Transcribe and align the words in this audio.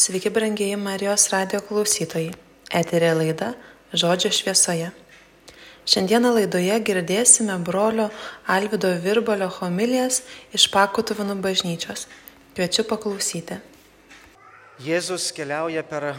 Sveiki, 0.00 0.30
brangieji 0.30 0.76
Marijos 0.80 1.26
radio 1.28 1.58
klausytojai. 1.60 2.30
Eterė 2.72 3.10
laida 3.18 3.50
Žodžio 3.92 4.30
šviesoje. 4.32 4.86
Šiandieną 5.84 6.30
laidoje 6.38 6.78
girdėsime 6.86 7.58
brolio 7.60 8.06
Alvido 8.48 8.94
Virbalio 9.04 9.50
homilijas 9.58 10.22
iš 10.56 10.70
Pakutuvinų 10.72 11.36
bažnyčios. 11.44 12.06
Kviečiu 12.56 12.86
paklausyti. 12.88 13.58
Jėzus 14.80 15.34
keliauja 15.36 15.84
per 15.84 16.14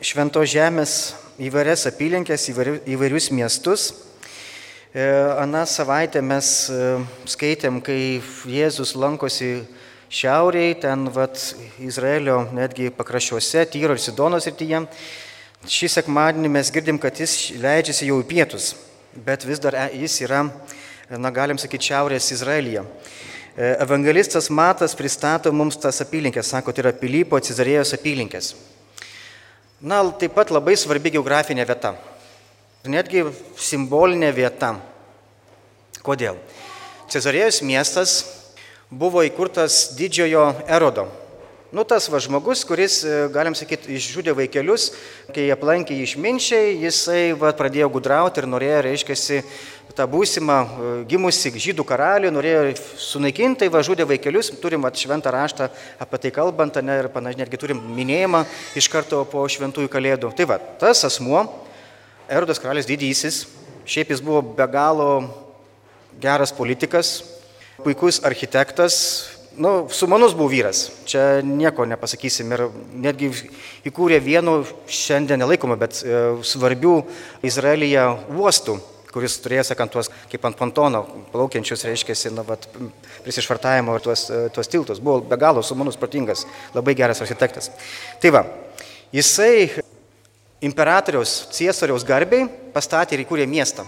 švento 0.00 0.40
žemės 0.48 1.12
įvairias 1.36 1.84
apylinkės, 1.92 2.48
įvairius 2.88 3.28
miestus. 3.36 3.90
E, 4.94 5.04
Aną 5.36 5.66
savaitę 5.68 6.24
mes 6.24 6.54
e, 6.72 6.80
skaitėm, 7.36 7.82
kai 7.84 8.22
Jėzus 8.48 8.96
lankosi 8.96 9.58
šiauriai, 10.08 10.74
ten 10.80 11.08
vat, 11.12 11.36
Izraelio 11.84 12.40
netgi 12.56 12.88
pakraščiuose, 12.96 13.66
Tyro 13.72 13.96
ir 13.96 14.02
Sidonos 14.02 14.46
srityje. 14.46 14.82
Šį 15.68 15.90
sekmadienį 15.98 16.50
mes 16.54 16.70
girdim, 16.72 17.00
kad 17.02 17.18
jis 17.18 17.54
leidžiasi 17.60 18.08
jau 18.08 18.20
į 18.22 18.28
pietus, 18.30 18.70
bet 19.26 19.44
vis 19.44 19.60
dar 19.60 19.76
e, 19.76 19.88
jis 20.04 20.20
yra, 20.24 20.44
na 21.10 21.32
galim 21.34 21.58
sakyti, 21.60 21.90
šiaurės 21.90 22.30
Izraelyje. 22.36 22.84
Evangelistas 23.58 24.46
Matas 24.54 24.94
pristato 24.94 25.50
mums 25.50 25.76
tas 25.82 25.98
apylinkės, 26.04 26.52
sako, 26.52 26.70
tai 26.70 26.84
yra 26.84 26.92
Pilypo 26.94 27.40
Cezarėjos 27.42 27.90
apylinkės. 27.96 28.52
Na, 29.82 29.98
taip 30.14 30.36
pat 30.38 30.52
labai 30.54 30.76
svarbi 30.78 31.10
geografinė 31.14 31.66
vieta. 31.66 31.96
Netgi 32.86 33.24
simbolinė 33.58 34.30
vieta. 34.34 34.76
Kodėl? 36.06 36.38
Cezarėjos 37.10 37.60
miestas 37.66 38.20
buvo 38.90 39.22
įkurtas 39.26 39.94
didžiojo 39.98 40.50
erodo. 40.66 41.08
Nu, 41.68 41.84
tas 41.84 42.06
va 42.08 42.16
žmogus, 42.16 42.62
kuris, 42.64 43.02
e, 43.04 43.26
galim 43.28 43.52
sakyti, 43.52 43.92
išžudė 43.98 44.32
vaikelius, 44.32 44.86
kai 45.36 45.50
aplankė 45.52 45.98
jį 45.98 46.06
išminčiai, 46.06 46.70
jisai 46.80 47.34
va, 47.36 47.50
pradėjo 47.52 47.90
gudrauti 47.92 48.40
ir 48.40 48.48
norėjo, 48.48 48.78
reiškia, 48.86 49.42
tą 49.92 50.06
būsimą 50.08 50.56
e, 50.64 50.90
gimusi 51.10 51.52
žydų 51.52 51.84
karalių, 51.84 52.32
norėjo 52.32 52.72
sunaikinti, 52.96 53.66
tai 53.66 53.70
va 53.74 53.84
žudė 53.84 54.08
vaikelius, 54.08 54.48
turim 54.62 54.88
va, 54.88 54.94
šventą 54.96 55.34
raštą 55.36 55.68
apie 56.00 56.24
tai 56.24 56.32
kalbant, 56.32 56.80
ne, 56.80 57.00
ir 57.02 57.12
panašiai, 57.12 57.42
netgi 57.42 57.60
turim 57.60 57.84
minėjimą 57.98 58.46
iš 58.78 58.88
karto 58.88 59.20
po 59.28 59.44
šventųjų 59.44 59.92
kalėdų. 59.92 60.32
Tai 60.38 60.48
va, 60.48 60.62
tas 60.80 61.04
asmuo, 61.04 61.44
Erodas 62.28 62.60
karalius 62.60 62.88
didysis, 62.88 63.44
šiaip 63.88 64.16
jis 64.16 64.24
buvo 64.24 64.40
be 64.56 64.64
galo 64.72 65.10
geras 66.20 66.52
politikas, 66.52 67.18
puikus 67.84 68.20
architektas, 68.24 69.30
nu, 69.56 69.88
sumanus 69.90 70.34
buvo 70.34 70.48
vyras, 70.48 70.88
čia 71.06 71.40
nieko 71.42 71.86
nepasakysim 71.88 72.52
ir 72.54 72.66
netgi 73.06 73.30
įkūrė 73.88 74.20
vienu 74.22 74.60
šiandien 74.86 75.42
nelaikomą, 75.42 75.78
bet 75.78 76.02
e, 76.02 76.20
svarbių 76.46 76.94
Izraelyje 77.46 78.06
uostų 78.38 78.78
kuris 79.12 79.38
turėjo, 79.42 79.64
sakant, 79.70 79.90
tuos 79.94 80.10
kaip 80.30 80.44
ant 80.44 80.56
pontono 80.58 81.00
plaukiančius, 81.32 81.86
reiškia, 81.88 82.14
na, 82.36 82.44
vat, 82.46 82.68
prisišvartavimo 83.24 83.96
ir 83.96 84.04
tuos, 84.04 84.26
e, 84.30 84.40
tuos 84.54 84.68
tiltus. 84.70 85.00
Buvo 85.02 85.22
be 85.24 85.38
galo 85.40 85.62
sumanus, 85.64 85.96
protingas, 85.98 86.44
labai 86.76 86.94
geras 86.98 87.22
architektas. 87.24 87.70
Tai 88.22 88.34
va, 88.36 88.44
jisai 89.14 89.70
imperatoriaus 90.68 91.48
Ciesoriaus 91.56 92.06
garbiai 92.06 92.46
pastatė 92.74 93.16
ir 93.16 93.24
įkūrė 93.24 93.48
miestą 93.48 93.86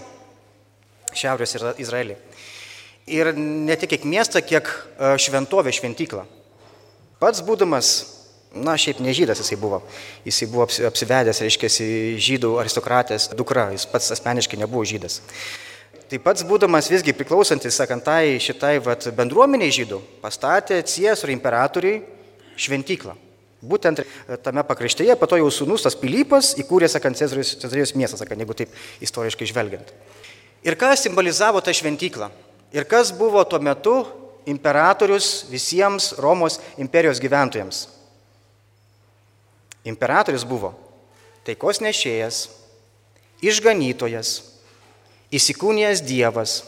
Šiaurės 1.11 1.57
Izraelį 1.83 2.15
ir 3.07 3.33
ne 3.37 3.75
tik 3.79 3.95
kiek 3.95 4.05
miestą, 4.05 4.41
kiek 4.45 4.67
e, 4.67 5.13
šventovę, 5.21 5.73
šventyklą. 5.73 6.25
Pats 7.21 7.43
būdamas, 7.45 7.89
na, 8.53 8.75
šiaip 8.79 9.01
ne 9.03 9.13
žydas 9.15 9.41
jisai 9.41 9.57
buvo, 9.61 9.81
jisai 10.25 10.47
buvo 10.51 10.67
apsivedęs, 10.89 11.41
reiškia, 11.45 11.69
žydų 12.21 12.55
aristokratės 12.61 13.29
dukra, 13.37 13.69
jis 13.75 13.85
pats 13.89 14.11
asmeniškai 14.17 14.59
nebuvo 14.59 14.83
žydas. 14.87 15.21
Taip 16.11 16.25
pats 16.25 16.43
būdamas 16.43 16.89
visgi 16.91 17.13
priklausantis, 17.15 17.77
sakant, 17.77 18.03
tai 18.03 18.35
šitai 18.43 18.79
vat, 18.83 19.05
bendruomeniai 19.15 19.71
žydų, 19.71 20.01
pastatė 20.23 20.81
Ciesorių 20.83 21.37
imperatoriui 21.37 22.01
šventyklą. 22.59 23.15
Būtent 23.61 24.01
tame 24.41 24.63
pakraštėje, 24.65 25.13
po 25.21 25.29
to 25.29 25.37
jau 25.37 25.51
sūnus 25.53 25.85
tas 25.85 25.95
Pilypas 25.95 26.55
įkūrė, 26.59 26.89
sakant, 26.89 27.19
Cezarijos 27.21 27.93
miestą, 27.93 28.17
sakant, 28.17 28.41
jeigu 28.41 28.57
taip 28.57 28.73
istoriškai 29.05 29.47
žvelgiant. 29.53 29.93
Ir 30.65 30.75
ką 30.77 30.89
simbolizavo 30.97 31.61
ta 31.61 31.73
šventykla? 31.73 32.31
Ir 32.71 32.87
kas 32.87 33.11
buvo 33.11 33.43
tuo 33.43 33.59
metu 33.59 33.95
imperatorius 34.47 35.45
visiems 35.51 36.13
Romos 36.17 36.59
imperijos 36.79 37.19
gyventojams? 37.19 37.87
Imperatorius 39.83 40.45
buvo 40.47 40.73
taikos 41.45 41.81
nešėjas, 41.81 42.45
išganytojas, 43.41 44.35
įsikūnijęs 45.33 46.03
Dievas 46.05 46.61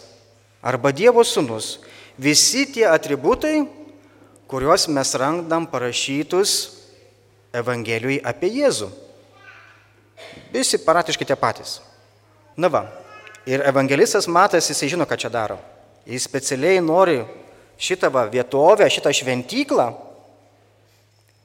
arba 0.65 0.91
Dievo 0.95 1.21
sūnus. 1.21 1.77
Visi 2.17 2.65
tie 2.69 2.87
atributai, 2.89 3.63
kuriuos 4.49 4.87
mes 4.89 5.13
randam 5.17 5.65
parašytus 5.69 6.55
Evangelijui 7.53 8.19
apie 8.25 8.49
Jėzų. 8.49 8.89
Visi 10.53 10.79
paratiškai 10.81 11.25
tie 11.29 11.37
patys. 11.37 11.79
Na 12.57 12.69
va, 12.69 12.85
ir 13.45 13.61
evangelistas 13.65 14.27
Matas, 14.29 14.69
jisai 14.69 14.89
žino, 14.93 15.05
ką 15.09 15.17
čia 15.17 15.29
daro. 15.33 15.59
Jis 16.09 16.25
specialiai 16.27 16.81
nori 16.83 17.21
šitą 17.79 18.09
va, 18.11 18.25
vietovę, 18.31 18.89
šitą 18.91 19.13
šventyklą 19.15 19.87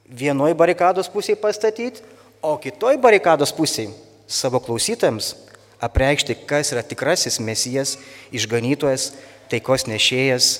vienoj 0.09 0.55
barikados 0.59 1.11
pusėje 1.13 1.39
pastatyti, 1.41 2.03
o 2.43 2.57
kitoj 2.59 2.99
barikados 3.03 3.53
pusėje 3.55 3.93
savo 4.29 4.61
klausytams 4.63 5.35
apreikšti, 5.81 6.37
kas 6.49 6.73
yra 6.75 6.83
tikrasis 6.83 7.39
mesijas, 7.41 7.97
išganytojas, 8.35 9.13
taikos 9.51 9.87
nešėjas, 9.89 10.51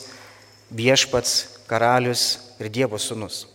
viešpats, 0.71 1.65
karalius 1.69 2.55
ir 2.63 2.71
Dievo 2.73 2.99
sūnus. 3.01 3.47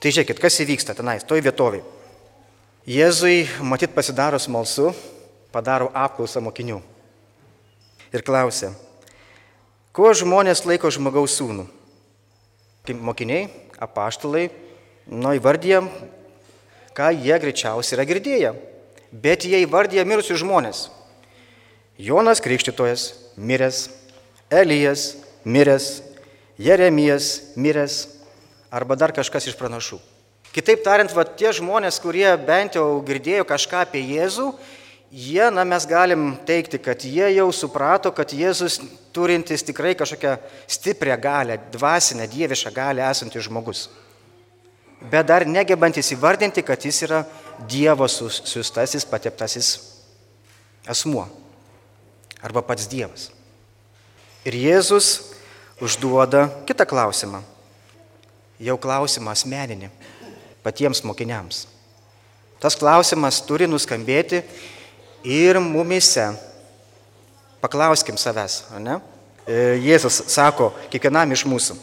Tai 0.00 0.10
žiūrėkit, 0.10 0.40
kas 0.40 0.60
įvyksta 0.64 0.96
tenais, 0.96 1.26
toj 1.28 1.42
vietovėje. 1.44 1.84
Jėzui, 2.88 3.44
matyt, 3.60 3.92
pasidaro 3.92 4.38
smalsu, 4.40 4.94
padaro 5.52 5.90
apklausą 5.92 6.40
mokinių 6.42 6.80
ir 8.16 8.24
klausia, 8.26 8.72
Kuo 9.90 10.12
žmonės 10.14 10.62
laiko 10.70 10.86
žmogaus 10.94 11.34
sūnų? 11.34 11.64
Kaip 12.86 13.00
mokiniai, 13.02 13.48
apaštalai, 13.82 14.44
nu 15.10 15.32
įvardyjam, 15.34 15.88
ką 16.94 17.08
jie 17.16 17.38
greičiausiai 17.42 17.96
yra 17.96 18.06
girdėję. 18.06 18.52
Bet 19.10 19.42
jie 19.42 19.64
įvardyja 19.64 20.04
mirusius 20.06 20.44
žmonės. 20.44 20.84
Jonas 21.98 22.38
Krikštytojas 22.38 23.08
miręs, 23.34 23.88
Elijas 24.46 25.16
miręs, 25.42 25.90
Jeremijas 26.54 27.56
miręs 27.58 28.04
arba 28.70 28.94
dar 28.94 29.10
kažkas 29.10 29.50
iš 29.50 29.58
pranašų. 29.58 29.98
Kitaip 30.54 30.86
tariant, 30.86 31.10
va, 31.14 31.26
tie 31.26 31.50
žmonės, 31.54 31.98
kurie 32.02 32.30
bent 32.46 32.78
jau 32.78 33.02
girdėjo 33.06 33.42
kažką 33.46 33.82
apie 33.88 34.06
Jėzų, 34.06 34.52
jie, 35.10 35.50
na 35.50 35.64
mes 35.64 35.86
galim 35.86 36.36
teikti, 36.46 36.78
kad 36.78 37.04
jie 37.04 37.26
jau 37.34 37.48
suprato, 37.52 38.12
kad 38.14 38.30
Jėzus 38.30 38.78
turintis 39.14 39.64
tikrai 39.66 39.96
kažkokią 39.98 40.36
stiprią 40.70 41.16
galę, 41.20 41.58
dvasinę, 41.72 42.28
dievišką 42.30 42.72
galę 42.74 43.04
esantis 43.10 43.44
žmogus. 43.48 43.88
Bet 45.00 45.26
dar 45.26 45.46
negebantis 45.48 46.12
įvardinti, 46.12 46.62
kad 46.62 46.84
jis 46.84 47.02
yra 47.08 47.24
Dievo 47.68 48.06
siūstasis, 48.08 49.04
pateptasis 49.04 49.74
asmuo. 50.88 51.26
Arba 52.40 52.62
pats 52.64 52.86
Dievas. 52.88 53.28
Ir 54.48 54.56
Jėzus 54.56 55.34
užduoda 55.80 56.46
kitą 56.68 56.86
klausimą. 56.88 57.42
Jau 58.60 58.76
klausimą 58.80 59.32
asmeninį 59.32 59.90
patiems 60.64 61.02
mokiniams. 61.04 61.66
Tas 62.60 62.76
klausimas 62.76 63.40
turi 63.44 63.68
nuskambėti 63.68 64.42
ir 65.24 65.58
mumise. 65.60 66.30
Paklauskim 67.60 68.16
savęs, 68.16 68.62
ne? 68.80 68.98
E, 69.44 69.76
Jėzus 69.84 70.22
sako 70.32 70.70
kiekvienam 70.92 71.32
iš 71.34 71.44
mūsų, 71.48 71.74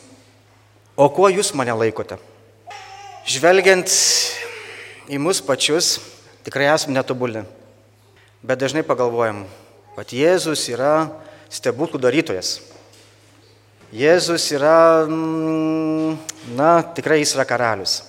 o 0.97 1.05
kuo 1.13 1.29
jūs 1.29 1.51
mane 1.57 1.75
laikote? 1.77 2.17
Žvelgiant 3.27 3.91
į 5.11 5.19
mus 5.21 5.41
pačius, 5.43 5.97
tikrai 6.47 6.69
esame 6.71 6.95
netobuli, 6.97 7.43
bet 8.41 8.61
dažnai 8.61 8.85
pagalvojam, 8.87 9.43
kad 9.97 10.13
Jėzus 10.15 10.65
yra 10.71 11.09
stebuklų 11.53 12.01
darytojas. 12.01 12.57
Jėzus 13.93 14.49
yra, 14.51 15.05
mm, 15.07 16.17
na, 16.57 16.71
tikrai 16.95 17.21
jis 17.21 17.37
yra 17.37 17.45
karalius. 17.47 18.01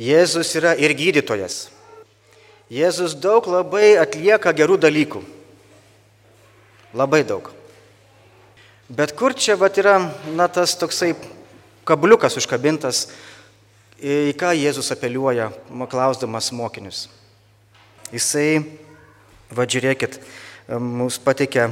Jėzus 0.00 0.50
yra 0.58 0.74
ir 0.76 0.92
gydytojas. 0.96 1.71
Jėzus 2.72 3.12
daug 3.12 3.44
labai 3.52 3.98
atlieka 4.00 4.48
gerų 4.56 4.78
dalykų. 4.80 5.20
Labai 6.96 7.20
daug. 7.28 7.50
Bet 8.88 9.12
kur 9.16 9.34
čia 9.36 9.58
vat 9.60 9.76
yra, 9.80 9.98
na, 10.32 10.46
tas 10.48 10.72
toksai 10.80 11.10
kabliukas 11.88 12.38
užkabintas, 12.40 13.06
į 14.00 14.32
ką 14.40 14.54
Jėzus 14.56 14.88
apeliuoja, 14.94 15.50
klausdamas 15.92 16.48
mokinius. 16.56 17.06
Jisai, 18.12 18.62
va 19.52 19.68
žiūrėkit, 19.68 20.16
mums 20.72 21.18
pateikė 21.20 21.68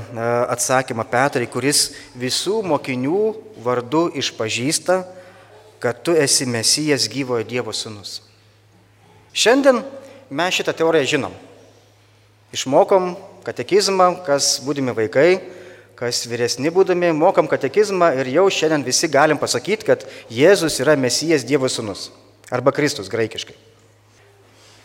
atsakymą 0.52 1.06
Petrai, 1.08 1.48
kuris 1.48 1.94
visų 2.12 2.60
mokinių 2.74 3.22
vardu 3.64 4.10
išpažįsta, 4.20 4.98
kad 5.80 6.04
tu 6.04 6.12
esi 6.12 6.44
Mesijas 6.44 7.08
gyvojo 7.08 7.48
Dievo 7.48 7.72
sūnus. 7.72 8.18
Šiandien 9.32 9.80
mes 10.30 10.54
šitą 10.54 10.74
teoriją 10.78 11.08
žinom. 11.16 11.34
Išmokom 12.54 13.14
katekizmą, 13.46 14.12
kas 14.26 14.58
būdami 14.64 14.94
vaikai, 14.94 15.40
kas 15.98 16.22
vyresni 16.30 16.70
būdami, 16.72 17.12
mokam 17.12 17.48
katekizmą 17.50 18.12
ir 18.22 18.30
jau 18.32 18.46
šiandien 18.50 18.86
visi 18.86 19.10
galim 19.10 19.38
pasakyti, 19.38 19.86
kad 19.90 20.06
Jėzus 20.32 20.80
yra 20.82 20.96
Mesijas 20.96 21.44
Dievo 21.46 21.68
sūnus. 21.68 22.08
Arba 22.50 22.72
Kristus 22.74 23.10
graikiškai. 23.12 23.54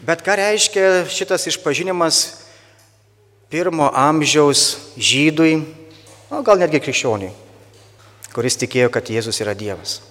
Bet 0.05 0.21
ką 0.25 0.35
reiškia 0.37 1.05
šitas 1.09 1.47
išpažinimas 1.49 2.25
pirmo 3.49 3.87
amžiaus 3.95 4.91
žydui, 4.97 5.63
o 6.29 6.41
gal 6.45 6.59
netgi 6.59 6.81
krikščioniui, 6.83 7.31
kuris 8.35 8.59
tikėjo, 8.59 8.91
kad 8.93 9.09
Jėzus 9.09 9.39
yra 9.41 9.55
Dievas. 9.57 10.01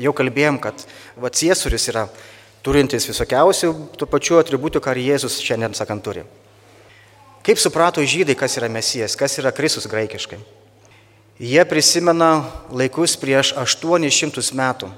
Jau 0.00 0.12
kalbėjom, 0.16 0.58
kad 0.60 0.84
va 1.20 1.30
Ciesorius 1.30 1.86
yra 1.92 2.08
turintis 2.66 3.08
visokiausių 3.08 3.72
tų 3.96 4.08
pačių 4.10 4.40
atributų, 4.40 4.82
ką 4.84 4.94
Jėzus 4.98 5.40
šiandien 5.44 5.74
sakant 5.76 6.04
turi. 6.04 6.24
Kaip 7.46 7.60
suprato 7.60 8.04
žydai, 8.04 8.36
kas 8.36 8.58
yra 8.60 8.68
Mesijas, 8.68 9.16
kas 9.16 9.38
yra 9.40 9.52
Kristus 9.52 9.88
graikiškai? 9.88 10.38
Jie 11.40 11.62
prisimena 11.64 12.44
laikus 12.68 13.16
prieš 13.16 13.54
800 13.56 14.52
metų. 14.52 14.90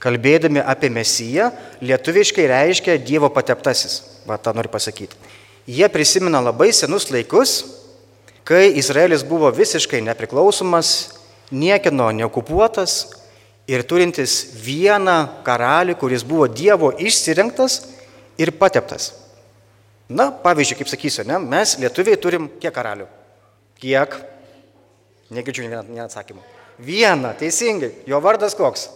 Kalbėdami 0.00 0.62
apie 0.62 0.88
Mesiją, 0.94 1.50
lietuviškai 1.82 2.46
reiškia 2.48 2.94
Dievo 3.02 3.28
pateptasis. 3.34 4.22
Va, 4.30 4.38
tą 4.38 4.54
noriu 4.54 4.70
pasakyti. 4.70 5.18
Jie 5.66 5.88
prisimena 5.92 6.40
labai 6.40 6.70
senus 6.72 7.10
laikus, 7.10 7.64
kai 8.46 8.70
Izraelis 8.78 9.26
buvo 9.26 9.50
visiškai 9.52 10.00
nepriklausomas, 10.06 11.18
niekino 11.50 12.08
neokupuotas 12.14 13.19
ir 13.70 13.84
turintis 13.86 14.50
vieną 14.64 15.44
karalių, 15.46 15.94
kuris 16.00 16.24
buvo 16.26 16.48
Dievo 16.50 16.90
išsirinktas 16.98 17.80
ir 18.40 18.52
pateptas. 18.58 19.12
Na, 20.10 20.30
pavyzdžiui, 20.34 20.80
kaip 20.80 20.90
sakysiu, 20.90 21.24
ne, 21.28 21.38
mes 21.38 21.76
lietuviai 21.78 22.18
turim 22.18 22.48
kiek 22.60 22.74
karalių? 22.74 23.06
Kiek? 23.78 24.16
Negirdžiu 25.30 25.68
ne 25.70 26.02
atsakymą. 26.02 26.42
Vieną, 26.82 27.30
teisingai. 27.38 27.92
Jo 28.10 28.18
vardas 28.24 28.56
koks? 28.58 28.88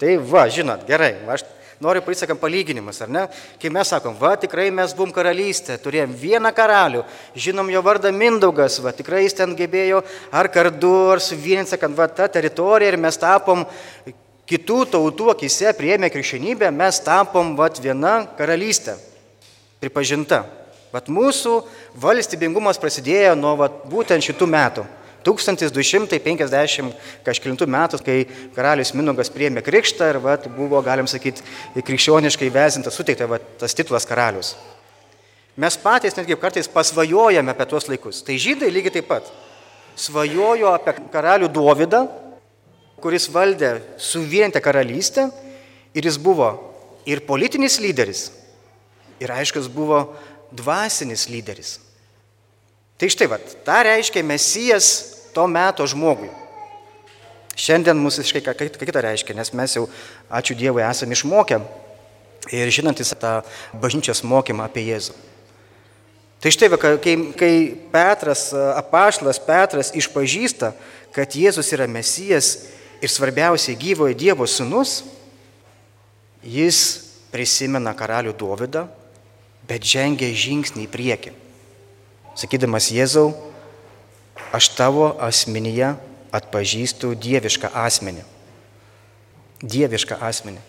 Tai 0.00 0.16
va, 0.24 0.46
žinot, 0.48 0.86
gerai. 0.88 1.12
Aš 1.28 1.44
noriu 1.82 2.02
prisakam 2.06 2.38
palyginimus, 2.38 3.00
ar 3.02 3.10
ne? 3.10 3.26
Kai 3.60 3.70
mes 3.74 3.90
sakom, 3.90 4.14
va, 4.18 4.36
tikrai 4.38 4.68
mes 4.74 4.94
buvom 4.94 5.12
karalystė, 5.14 5.78
turėjom 5.82 6.14
vieną 6.18 6.52
karalių, 6.54 7.02
žinom 7.34 7.70
jo 7.72 7.82
vardą 7.82 8.12
Mindaugas, 8.14 8.78
va, 8.84 8.94
tikrai 8.94 9.24
jis 9.24 9.38
ten 9.40 9.56
gebėjo 9.58 10.02
ar 10.30 10.50
kardu, 10.52 10.94
ar 11.16 11.22
suvienint, 11.24 11.70
sakant, 11.72 11.96
va, 11.98 12.06
tą 12.06 12.30
teritoriją 12.30 12.94
ir 12.94 13.00
mes 13.02 13.18
tapom 13.18 13.66
kitų 14.48 14.78
tautų 14.94 15.32
akise, 15.34 15.72
prieėmė 15.78 16.12
krikščionybę, 16.12 16.70
mes 16.74 17.02
tapom, 17.02 17.56
va, 17.58 17.70
viena 17.82 18.20
karalystė 18.38 18.96
pripažinta. 19.82 20.44
Vat 20.92 21.08
mūsų 21.08 21.62
valstybingumas 21.98 22.78
prasidėjo 22.78 23.34
nuo 23.38 23.56
vat, 23.58 23.82
būtent 23.88 24.22
šitų 24.22 24.48
metų. 24.54 24.84
1250 25.26 26.92
kažkilintų 27.26 27.68
metų, 27.70 28.00
kai 28.04 28.18
karalius 28.56 28.94
Minugas 28.96 29.30
priėmė 29.32 29.62
krikštą 29.64 30.12
ir 30.12 30.20
vat, 30.24 30.48
buvo, 30.56 30.82
galim 30.84 31.08
sakyti, 31.10 31.44
krikščioniškai 31.78 32.50
vezintas, 32.52 32.96
suteikta 32.98 33.28
vat, 33.30 33.46
tas 33.60 33.74
titulas 33.78 34.08
karalius. 34.08 34.56
Mes 35.56 35.76
patys 35.76 36.16
netgi 36.16 36.36
kartais 36.40 36.68
pasvajojame 36.72 37.52
apie 37.52 37.66
tuos 37.68 37.88
laikus. 37.90 38.22
Tai 38.24 38.38
žydai 38.40 38.70
lygiai 38.72 38.94
taip 38.96 39.10
pat 39.10 39.28
svajojo 40.00 40.72
apie 40.72 40.94
karalių 41.12 41.50
Dovydą, 41.52 42.06
kuris 43.02 43.28
valdė 43.32 43.74
suvienintą 44.00 44.62
karalystę 44.64 45.26
ir 45.92 46.06
jis 46.06 46.16
buvo 46.22 46.54
ir 47.04 47.24
politinis 47.26 47.80
lyderis, 47.82 48.30
ir 49.20 49.32
aiškus 49.34 49.68
buvo 49.68 50.04
dvasinis 50.54 51.26
lyderis. 51.28 51.78
Tai 52.96 53.08
štai, 53.10 53.26
vat, 53.26 53.54
tą 53.66 53.80
reiškia 53.82 54.22
Mesijas 54.22 55.11
to 55.34 55.46
meto 55.50 55.86
žmogui. 55.88 56.30
Šiandien 57.58 57.98
mūsų 58.00 58.22
visiškai 58.22 58.42
ką, 58.46 58.54
kitą 58.80 59.02
reiškia, 59.04 59.36
nes 59.36 59.52
mes 59.52 59.76
jau, 59.76 59.84
ačiū 60.32 60.56
Dievui, 60.56 60.84
esame 60.86 61.16
išmokę 61.16 61.60
ir 62.50 62.72
žinantis 62.72 63.12
tą 63.20 63.40
bažnyčios 63.76 64.24
mokymą 64.24 64.64
apie 64.66 64.86
Jėzų. 64.88 65.14
Tai 66.42 66.50
štai, 66.50 66.68
kai, 66.74 67.14
kai 67.38 67.52
Petras, 67.92 68.48
apaštalas 68.52 69.38
Petras 69.38 69.92
išpažįsta, 69.94 70.72
kad 71.14 71.36
Jėzus 71.38 71.70
yra 71.76 71.86
Mesijas 71.86 72.56
ir 72.98 73.12
svarbiausiai 73.12 73.78
gyvojo 73.78 74.16
Dievo 74.18 74.48
sūnus, 74.48 75.04
jis 76.42 76.80
prisimena 77.30 77.92
karalių 77.94 78.34
Dovydą, 78.34 78.88
bet 79.68 79.86
žengia 79.86 80.32
žingsnį 80.34 80.88
į 80.88 80.90
priekį. 80.90 81.36
Sakydamas 82.42 82.90
Jėzau, 82.90 83.30
aš 84.52 84.68
tavo 84.76 85.14
asmenyje 85.20 85.94
atpažįstu 86.32 87.14
dievišką 87.16 87.72
asmenį. 87.82 88.24
Dievišką 89.62 90.18
asmenį. 90.22 90.60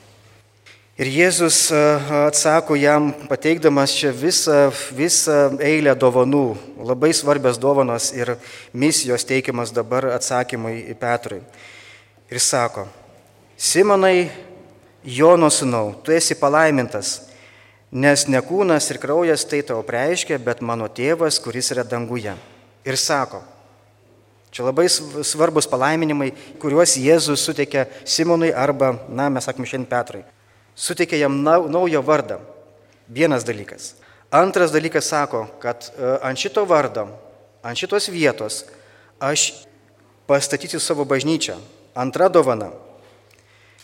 Ir 1.01 1.09
Jėzus 1.09 1.57
atsako 1.73 2.77
jam, 2.77 3.09
pateikdamas 3.29 3.95
čia 3.97 4.11
visą, 4.13 4.67
visą 4.93 5.57
eilę 5.57 5.95
dovanų, 5.97 6.45
labai 6.85 7.09
svarbias 7.17 7.57
dovanos 7.57 8.11
ir 8.13 8.35
misijos 8.73 9.25
teikiamas 9.25 9.73
dabar 9.73 10.11
atsakymui 10.13 10.83
į 10.93 10.97
Petrui. 11.01 11.41
Ir 12.29 12.41
sako, 12.41 12.85
Simonai, 13.57 14.29
Jono 15.03 15.49
sūnau, 15.51 15.95
tu 16.05 16.13
esi 16.15 16.37
palaimintas 16.39 17.17
nes 17.93 18.25
ne 18.25 18.41
kūnas 18.41 18.89
ir 18.89 18.97
kraujas 18.97 19.45
tai 19.45 19.61
tau 19.61 19.83
reiškia, 19.85 20.39
bet 20.41 20.63
mano 20.65 20.89
tėvas, 20.89 21.37
kuris 21.41 21.69
yra 21.75 21.85
danguje. 21.85 22.33
Ir 22.83 22.97
sako, 22.97 23.43
čia 24.53 24.67
labai 24.67 24.85
svarbus 24.89 25.67
palaiminimai, 25.69 26.29
kuriuos 26.61 26.95
Jėzus 27.01 27.41
suteikė 27.47 27.87
Simonui 28.05 28.53
arba, 28.53 28.93
na, 29.09 29.27
mes 29.33 29.49
sakome 29.49 29.67
šiandien 29.69 29.89
Petrui. 29.89 30.23
Suteikė 30.77 31.17
jam 31.19 31.41
naują 31.43 32.01
vardą. 32.05 32.39
Vienas 33.09 33.45
dalykas. 33.45 33.93
Antras 34.33 34.71
dalykas 34.73 35.09
sako, 35.09 35.45
kad 35.61 35.89
e, 35.91 36.15
ant 36.25 36.39
šito 36.39 36.63
vardo, 36.65 37.05
ant 37.61 37.77
šitos 37.77 38.07
vietos 38.09 38.63
aš 39.21 39.51
pastatysiu 40.29 40.81
savo 40.81 41.05
bažnyčią. 41.05 41.57
Antra 41.93 42.29
dovana. 42.29 42.71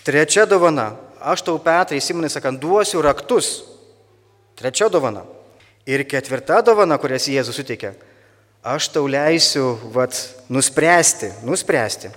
Trečia 0.05 0.47
dovana. 0.49 0.95
Aš 1.19 1.43
tau 1.45 1.59
Petrai, 1.61 1.99
Simonai 2.01 2.31
sakant, 2.31 2.61
duosiu 2.61 3.03
raktus 3.03 3.59
Trečia 4.59 4.89
dovana. 4.91 5.23
Ir 5.87 6.03
ketvirta 6.03 6.59
dovana, 6.65 6.97
kurias 6.99 7.29
Jėzus 7.31 7.55
suteikė. 7.55 7.93
Aš 8.59 8.89
tau 8.91 9.07
leisiu, 9.07 9.77
vat, 9.95 10.11
nuspręsti, 10.51 11.31
nuspręsti, 11.47 12.09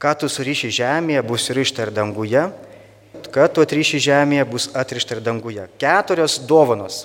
ką 0.00 0.12
tu 0.16 0.28
suriši 0.32 0.70
žemėje, 0.72 1.20
bus 1.20 1.44
surišta 1.44 1.84
ir 1.84 1.92
danguje, 1.92 2.46
kad 3.28 3.52
tu 3.52 3.60
atriši 3.60 4.00
žemėje, 4.00 4.46
bus 4.48 4.70
atrišta 4.72 5.18
ir 5.18 5.20
danguje. 5.20 5.68
Keturios 5.76 6.38
dovanos 6.48 7.04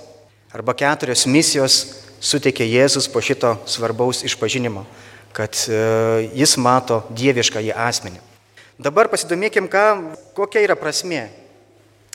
arba 0.55 0.71
keturios 0.71 1.25
misijos 1.27 1.81
suteikė 2.23 2.63
Jėzus 2.63 3.11
po 3.11 3.19
šito 3.19 3.57
svarbaus 3.67 4.23
išpažinimo, 4.23 4.85
kad 5.35 5.51
e, 5.67 6.31
jis 6.31 6.55
mato 6.55 7.03
dievišką 7.11 7.59
į 7.59 7.75
asmenį. 7.75 8.23
Dabar 8.79 9.11
pasidomėkim, 9.11 9.67
ką, 9.67 10.15
kokia 10.37 10.63
yra 10.63 10.79
prasmė 10.79 11.25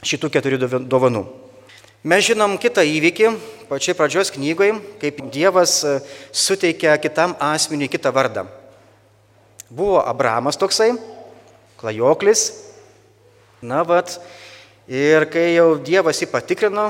šitų 0.01 0.33
keturių 0.33 0.85
dovanų. 0.89 1.27
Mes 2.07 2.23
žinom 2.23 2.53
kitą 2.63 2.85
įvykį, 2.87 3.33
pačiai 3.67 3.97
pradžios 3.99 4.29
knygoje, 4.31 4.77
kaip 5.03 5.17
Dievas 5.35 5.81
e, 5.83 5.97
suteikia 6.31 6.93
kitam 7.03 7.33
asmeniui 7.43 7.89
kitą 7.91 8.13
vardą. 8.15 8.45
Buvo 9.67 9.99
Abramas 9.99 10.55
toksai, 10.55 10.93
klajoklis, 11.81 12.45
na 13.59 13.83
vad, 13.83 14.15
ir 14.87 15.27
kai 15.35 15.57
jau 15.57 15.73
Dievas 15.83 16.23
jį 16.23 16.31
patikrino, 16.31 16.87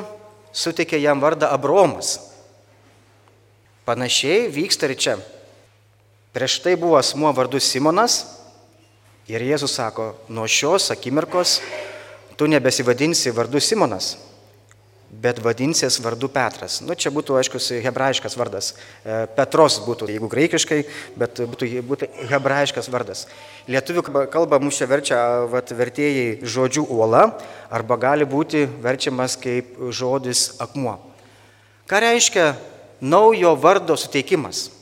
suteikė 0.52 1.00
jam 1.00 1.24
vardą 1.24 1.48
Abromas. 1.48 2.18
Panašiai 3.88 4.52
vyksta 4.52 4.92
ir 4.92 4.98
čia. 5.00 5.16
Prieš 6.36 6.60
tai 6.60 6.76
buvo 6.76 7.00
asmuo 7.00 7.32
vardu 7.32 7.56
Simonas 7.56 8.20
ir 9.32 9.40
Jėzus 9.40 9.80
sako, 9.80 10.12
nuo 10.28 10.44
šios 10.44 10.92
akimirkos 10.92 11.62
tu 12.36 12.52
nebesivadinsi 12.52 13.32
vardu 13.32 13.64
Simonas, 13.64 14.18
bet 15.10 15.38
vadinsies 15.38 15.98
vardu 16.02 16.28
Petras. 16.32 16.80
Nu, 16.82 16.94
čia 16.98 17.12
būtų, 17.14 17.36
aišku, 17.38 17.60
hebrajiškas 17.84 18.36
vardas. 18.38 18.72
E, 19.04 19.24
Petros 19.36 19.78
būtų, 19.84 20.08
jeigu 20.10 20.28
graikiškai, 20.30 20.80
bet 21.18 21.40
būtų, 21.46 21.68
būtų 21.86 22.08
hebrajiškas 22.32 22.90
vardas. 22.92 23.26
Lietuvių 23.70 24.04
kalba 24.32 24.58
mūsų 24.62 24.82
čia 24.82 24.88
verčia 24.90 25.20
vat, 25.50 25.70
vertėjai 25.70 26.40
žodžių 26.42 26.86
uola 26.90 27.28
arba 27.70 27.98
gali 28.02 28.26
būti 28.26 28.66
verčiamas 28.82 29.38
kaip 29.40 29.78
žodis 29.94 30.56
akmuo. 30.62 30.98
Ką 31.86 32.02
reiškia 32.02 32.50
naujo 33.00 33.54
vardo 33.62 33.94
suteikimas? 33.98 34.72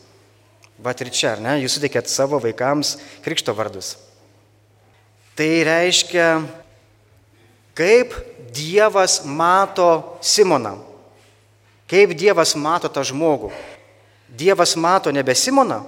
Vat 0.80 1.00
ir 1.04 1.12
čia, 1.14 1.36
ar 1.36 1.44
ne, 1.44 1.58
jūs 1.62 1.76
suteikėt 1.76 2.10
savo 2.10 2.40
vaikams 2.42 2.96
krikšto 3.24 3.54
vardus. 3.54 3.94
Tai 5.38 5.48
reiškia, 5.66 6.26
kaip 7.74 8.14
Dievas 8.54 9.24
mato 9.26 10.18
Simoną. 10.22 10.78
Kaip 11.90 12.14
Dievas 12.14 12.54
mato 12.54 12.88
tą 12.88 13.02
žmogų. 13.02 13.50
Dievas 14.30 14.76
mato 14.78 15.10
nebe 15.10 15.34
Simoną, 15.34 15.82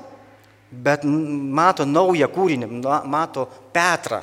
bet 0.70 1.06
mato 1.06 1.86
naują 1.86 2.28
kūrinį, 2.30 2.68
mato 3.06 3.46
Petrą. 3.74 4.20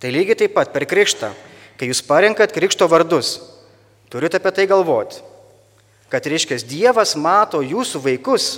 Tai 0.00 0.10
lygiai 0.12 0.36
taip 0.36 0.56
pat 0.56 0.72
per 0.72 0.84
krikštą, 0.88 1.30
kai 1.80 1.88
jūs 1.88 2.02
parenkat 2.04 2.52
krikšto 2.52 2.88
vardus, 2.90 3.38
turite 4.12 4.40
apie 4.40 4.52
tai 4.52 4.66
galvoti, 4.68 5.22
kad 6.12 6.24
reiškia 6.28 6.60
Dievas 6.68 7.14
mato 7.16 7.62
jūsų 7.64 8.02
vaikus 8.04 8.48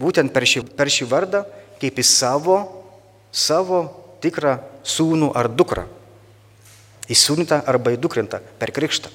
būtent 0.00 0.32
per 0.32 0.46
šį, 0.48 0.64
per 0.76 0.88
šį 0.92 1.08
vardą 1.10 1.44
kaip 1.82 1.98
į 2.00 2.06
savo, 2.08 2.56
savo 3.32 3.84
tikrą 4.24 4.56
sūnų 4.86 5.34
ar 5.36 5.50
dukrą 5.52 5.84
įsūnyta 7.10 7.62
arba 7.68 7.94
įdukrinta 7.94 8.40
per 8.58 8.72
krikštą. 8.74 9.10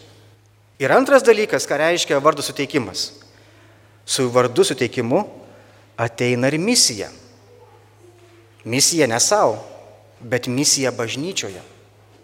Ir 0.79 0.93
antras 0.96 1.25
dalykas, 1.25 1.65
ką 1.67 1.79
reiškia 1.81 2.22
vardo 2.24 2.43
suteikimas. 2.46 3.10
Su 4.05 4.29
vardu 4.31 4.63
suteikimu 4.63 5.25
ateina 6.00 6.48
ir 6.48 6.60
misija. 6.60 7.10
Misija 8.63 9.08
ne 9.08 9.19
savo, 9.19 9.58
bet 10.19 10.48
misija 10.48 10.91
bažnyčioje. 10.96 11.62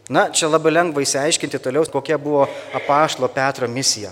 Na, 0.09 0.27
čia 0.29 0.47
labai 0.47 0.71
lengva 0.71 1.01
įsiaiškinti 1.01 1.59
toliau, 1.59 1.83
kokia 1.89 2.17
buvo 2.21 2.45
apaštalo 2.77 3.27
Petro 3.33 3.67
misija. 3.67 4.11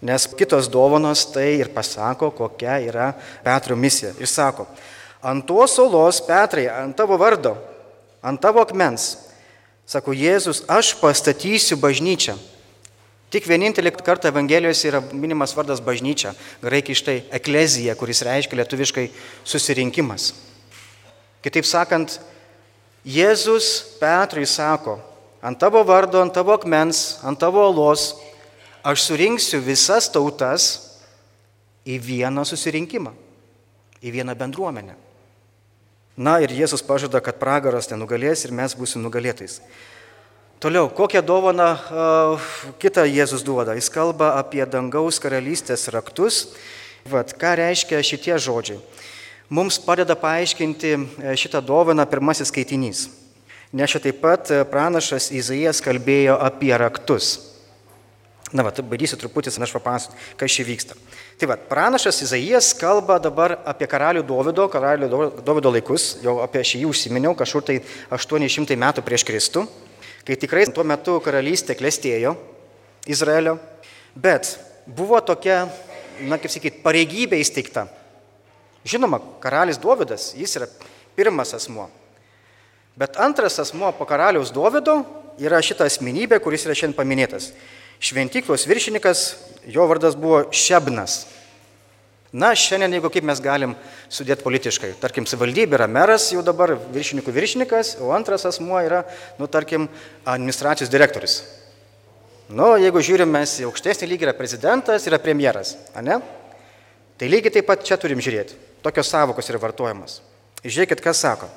Nes 0.00 0.24
kitos 0.38 0.70
dovanos 0.70 1.26
tai 1.34 1.58
ir 1.58 1.68
pasako, 1.74 2.30
kokia 2.32 2.78
yra 2.80 3.12
Petro 3.44 3.76
misija. 3.76 4.14
Ir 4.18 4.30
sako, 4.30 4.66
ant 5.22 5.44
tos 5.46 5.74
solos, 5.76 6.22
Petrai, 6.24 6.66
ant 6.72 6.96
tavo 6.96 7.18
vardo, 7.20 7.56
ant 8.22 8.40
tavo 8.40 8.62
akmens 8.64 9.27
Sako 9.88 10.12
Jėzus, 10.12 10.66
aš 10.68 10.92
pastatysiu 11.00 11.78
bažnyčią. 11.80 12.34
Tik 13.32 13.46
vienintelį 13.48 13.94
kartą 14.04 14.28
Evangelijose 14.28 14.88
yra 14.88 15.00
minimas 15.00 15.54
vardas 15.56 15.80
bažnyčia, 15.84 16.34
graikiškai 16.64 17.22
eklezija, 17.38 17.94
kuris 17.96 18.20
reiškia 18.24 18.60
lietuviškai 18.60 19.06
susirinkimas. 19.48 20.34
Kitaip 21.44 21.64
sakant, 21.68 22.18
Jėzus 23.08 23.96
Petrui 24.00 24.44
sako, 24.48 24.98
ant 25.40 25.60
tavo 25.60 25.80
vardo, 25.88 26.20
ant 26.20 26.36
tavo 26.36 26.52
akmens, 26.56 27.22
ant 27.24 27.40
tavo 27.40 27.64
olos, 27.70 28.10
aš 28.84 29.08
surinksiu 29.08 29.64
visas 29.64 30.12
tautas 30.12 30.70
į 31.88 31.96
vieną 31.96 32.44
susirinkimą, 32.48 33.16
į 34.04 34.18
vieną 34.20 34.36
bendruomenę. 34.36 35.07
Na 36.18 36.40
ir 36.42 36.50
Jėzus 36.50 36.82
pažada, 36.82 37.20
kad 37.22 37.36
pragaras 37.38 37.86
nenugalės 37.92 38.42
ir 38.42 38.50
mes 38.50 38.72
būsim 38.74 39.04
nugalėtais. 39.04 39.60
Toliau, 40.58 40.88
kokią 40.90 41.22
dovaną 41.22 41.68
uh, 41.78 42.48
kitą 42.82 43.04
Jėzus 43.06 43.44
duoda? 43.46 43.76
Jis 43.78 43.86
kalba 43.94 44.32
apie 44.40 44.64
dangaus 44.66 45.20
karalystės 45.22 45.86
raktus. 45.94 46.56
Vat, 47.06 47.30
ką 47.38 47.52
reiškia 47.60 48.02
šitie 48.02 48.34
žodžiai? 48.42 48.80
Mums 49.48 49.78
padeda 49.78 50.18
paaiškinti 50.18 50.90
šitą 51.38 51.62
dovaną 51.62 52.02
pirmasis 52.10 52.50
skaitinys. 52.50 53.06
Nes 53.70 53.94
čia 53.94 54.02
taip 54.02 54.18
pat 54.18 54.50
pranašas 54.72 55.30
Izaijas 55.30 55.78
kalbėjo 55.84 56.34
apie 56.42 56.74
raktus. 56.74 57.36
Na, 58.50 58.64
va, 58.66 58.72
bandysiu 58.72 59.20
truputį, 59.20 59.54
aš 59.54 59.72
papasakosiu, 59.76 60.18
kas 60.40 60.58
čia 60.58 60.66
vyksta. 60.66 60.98
Tai 61.38 61.46
va, 61.46 61.54
pranašas 61.54 62.18
Izaijas 62.24 62.72
kalba 62.74 63.20
dabar 63.22 63.60
apie 63.70 63.86
karalių 63.86 64.24
Dovido, 64.26 64.64
karalių 64.70 65.08
Dovido 65.46 65.70
laikus, 65.70 66.16
jau 66.24 66.40
apie 66.42 66.64
šį 66.66 66.80
jį 66.82 66.88
užsiminiau, 66.90 67.36
kažkur 67.38 67.62
tai 67.62 67.76
800 68.10 68.74
metų 68.74 69.04
prieš 69.06 69.22
Kristų, 69.28 69.62
kai 70.26 70.34
tikrai 70.34 70.66
tuo 70.74 70.82
metu 70.82 71.14
karalystė 71.22 71.78
klestėjo 71.78 72.34
Izraelio, 73.06 73.54
bet 74.18 74.56
buvo 74.90 75.20
tokia, 75.22 75.68
na, 76.26 76.40
kaip 76.42 76.50
sakyti, 76.50 76.82
pareigybė 76.82 77.38
įsteigta. 77.38 77.86
Žinoma, 78.88 79.22
karalis 79.38 79.78
Dovydas, 79.78 80.32
jis 80.34 80.58
yra 80.58 80.66
pirmas 81.14 81.54
asmuo. 81.54 81.86
Bet 82.98 83.14
antras 83.22 83.60
asmuo 83.62 83.92
po 83.94 84.10
karaliaus 84.10 84.50
Dovido 84.50 85.04
yra 85.38 85.62
šita 85.62 85.86
asmenybė, 85.86 86.42
kuris 86.42 86.66
yra 86.66 86.74
šiandien 86.74 86.98
paminėtas. 86.98 87.52
Šventyklos 87.98 88.66
viršininkas, 88.70 89.24
jo 89.66 89.86
vardas 89.90 90.16
buvo 90.18 90.44
Šebnas. 90.54 91.24
Na, 92.28 92.50
šiandien, 92.52 92.92
jeigu 92.98 93.08
kaip 93.08 93.24
mes 93.24 93.40
galim 93.40 93.72
sudėti 94.12 94.44
politiškai, 94.44 94.90
tarkim, 95.00 95.24
savivaldybė 95.26 95.78
yra 95.78 95.86
meras 95.88 96.26
jau 96.28 96.42
dabar, 96.44 96.74
viršininkų 96.92 97.32
viršininkas, 97.32 97.94
o 98.04 98.10
antras 98.12 98.44
asmuo 98.48 98.76
yra, 98.84 99.00
nu, 99.40 99.48
tarkim, 99.48 99.86
administracijos 100.28 100.92
direktorius. 100.92 101.38
Nu, 102.52 102.74
jeigu 102.80 103.00
žiūrim 103.04 103.32
mes 103.32 103.56
į 103.62 103.66
aukštesnį 103.68 104.10
lygį, 104.12 104.28
yra 104.28 104.36
prezidentas, 104.36 105.08
yra 105.08 105.20
premjeras, 105.20 105.74
ne? 106.04 106.20
Tai 107.18 107.32
lygiai 107.32 107.56
taip 107.56 107.66
pat 107.68 107.82
čia 107.84 107.96
turim 108.00 108.20
žiūrėti. 108.22 108.60
Tokios 108.84 109.08
savokos 109.10 109.48
yra 109.50 109.60
vartojamas. 109.60 110.20
Žiūrėkit, 110.62 111.00
kas 111.02 111.24
sako. 111.24 111.48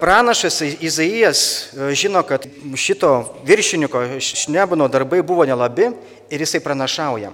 Pranašas 0.00 0.60
Izaijas 0.80 1.40
e, 1.72 1.94
žino, 1.94 2.22
kad 2.22 2.46
šito 2.76 3.34
viršininko 3.44 4.04
Šnebano 4.20 4.88
darbai 4.88 5.22
buvo 5.22 5.44
nelabi 5.44 5.90
ir 6.30 6.40
jisai 6.40 6.60
pranašauja, 6.60 7.32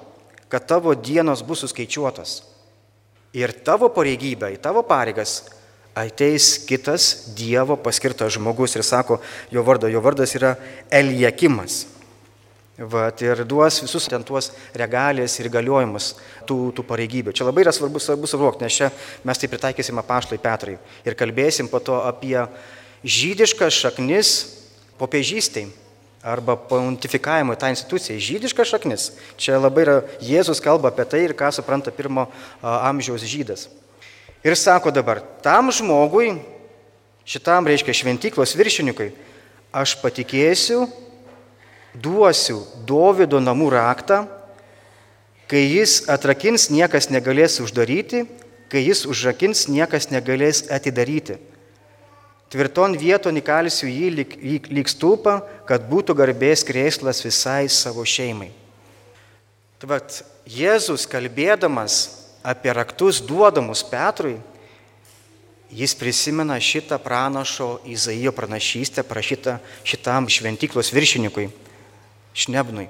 kad 0.48 0.66
tavo 0.66 0.94
dienos 0.94 1.44
bus 1.46 1.62
suskaičiuotos. 1.62 2.42
Ir 3.36 3.52
tavo 3.64 3.88
pareigybė, 3.92 4.54
į 4.56 4.62
tavo 4.62 4.82
pareigas 4.86 5.42
ateis 5.96 6.58
kitas 6.68 7.32
Dievo 7.36 7.76
paskirtas 7.80 8.34
žmogus 8.36 8.76
ir 8.76 8.84
sako, 8.84 9.20
jo 9.50 9.62
vardą, 9.64 9.88
jo 9.88 10.00
vardas 10.04 10.34
yra 10.36 10.56
Eliakimas. 10.90 11.95
Vat, 12.76 13.22
ir 13.24 13.40
duos 13.48 13.78
visus 13.80 14.04
ten 14.04 14.20
tuos 14.20 14.50
regalės 14.76 15.38
ir 15.40 15.48
galiojimus 15.48 16.10
tų, 16.44 16.74
tų 16.76 16.82
pareigybių. 16.84 17.32
Čia 17.32 17.46
labai 17.48 17.62
yra 17.64 17.72
svarbu, 17.72 18.02
svarbu 18.04 18.28
suvokti, 18.28 18.66
nes 18.66 18.76
čia 18.76 18.90
mes 19.24 19.40
tai 19.40 19.48
pritaikysim 19.48 19.96
apaštai 20.02 20.36
Petrai 20.36 20.74
ir 21.08 21.16
kalbėsim 21.16 21.70
po 21.72 21.80
to 21.80 21.96
apie 22.04 22.36
žydiškas 23.00 23.78
šaknis 23.80 24.32
popiežystai 25.00 25.70
arba 26.20 26.58
pontifikavimo 26.68 27.56
tą 27.56 27.70
instituciją. 27.72 28.18
Žydiškas 28.20 28.68
šaknis. 28.74 29.08
Čia 29.40 29.56
labai 29.56 29.86
yra, 29.86 29.96
Jėzus 30.20 30.60
kalba 30.60 30.92
apie 30.92 31.08
tai 31.08 31.22
ir 31.24 31.36
ką 31.38 31.48
supranta 31.56 31.94
pirmo 31.94 32.26
amžiaus 32.60 33.24
žydas. 33.24 33.70
Ir 34.44 34.52
sako 34.52 34.92
dabar, 34.92 35.22
tam 35.40 35.72
žmogui, 35.72 36.34
šitam 37.24 37.64
reiškia 37.72 37.96
šventyklos 38.02 38.52
viršininkui, 38.58 39.14
aš 39.72 39.96
patikėsiu 40.04 40.84
duosiu 42.02 42.62
Dovido 42.86 43.40
namų 43.40 43.70
raktą, 43.74 44.24
kai 45.50 45.62
jis 45.64 46.04
atrakins, 46.10 46.68
niekas 46.70 47.10
negalės 47.10 47.60
uždaryti, 47.62 48.24
kai 48.70 48.82
jis 48.82 49.04
užrakins, 49.06 49.66
niekas 49.70 50.10
negalės 50.10 50.64
atidaryti. 50.72 51.38
Tvirton 52.50 52.94
vieton 52.98 53.38
įkalsiu 53.40 53.88
jį 53.90 54.10
lyg, 54.14 54.34
lyg, 54.38 54.68
lyg 54.70 54.90
stulpą, 54.90 55.40
kad 55.66 55.88
būtų 55.90 56.14
garbės 56.18 56.62
krėslas 56.66 57.24
visai 57.24 57.66
savo 57.70 58.04
šeimai. 58.06 58.52
Tvat, 59.82 60.22
Jėzus 60.46 61.08
kalbėdamas 61.10 61.96
apie 62.46 62.70
raktus 62.70 63.18
duodamus 63.18 63.82
Petrui, 63.90 64.36
jis 65.74 65.94
prisimena 65.98 66.54
šitą 66.62 67.00
pranašo 67.02 67.80
Izaijo 67.90 68.30
pranašystę 68.32 69.02
prašytą 69.02 69.58
šitam 69.82 70.30
šventyklos 70.30 70.92
viršininkui 70.94 71.48
šnebnui, 72.36 72.88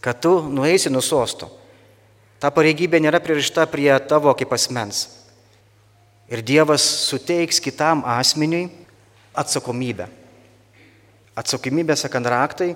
kad 0.00 0.20
tu 0.22 0.38
nueisi 0.48 0.90
nuo 0.90 1.02
sosto. 1.04 1.50
Ta 2.40 2.50
pareigybė 2.50 2.98
nėra 2.98 3.20
pririšta 3.22 3.68
prie 3.70 3.92
tavo 4.08 4.32
kaip 4.34 4.54
asmens. 4.56 5.04
Ir 6.32 6.40
Dievas 6.42 6.82
suteiks 7.06 7.60
kitam 7.62 8.02
asmeniui 8.08 8.70
atsakomybę. 9.36 10.08
Atsakomybė 11.38 11.94
sakant 11.96 12.26
raktai, 12.28 12.72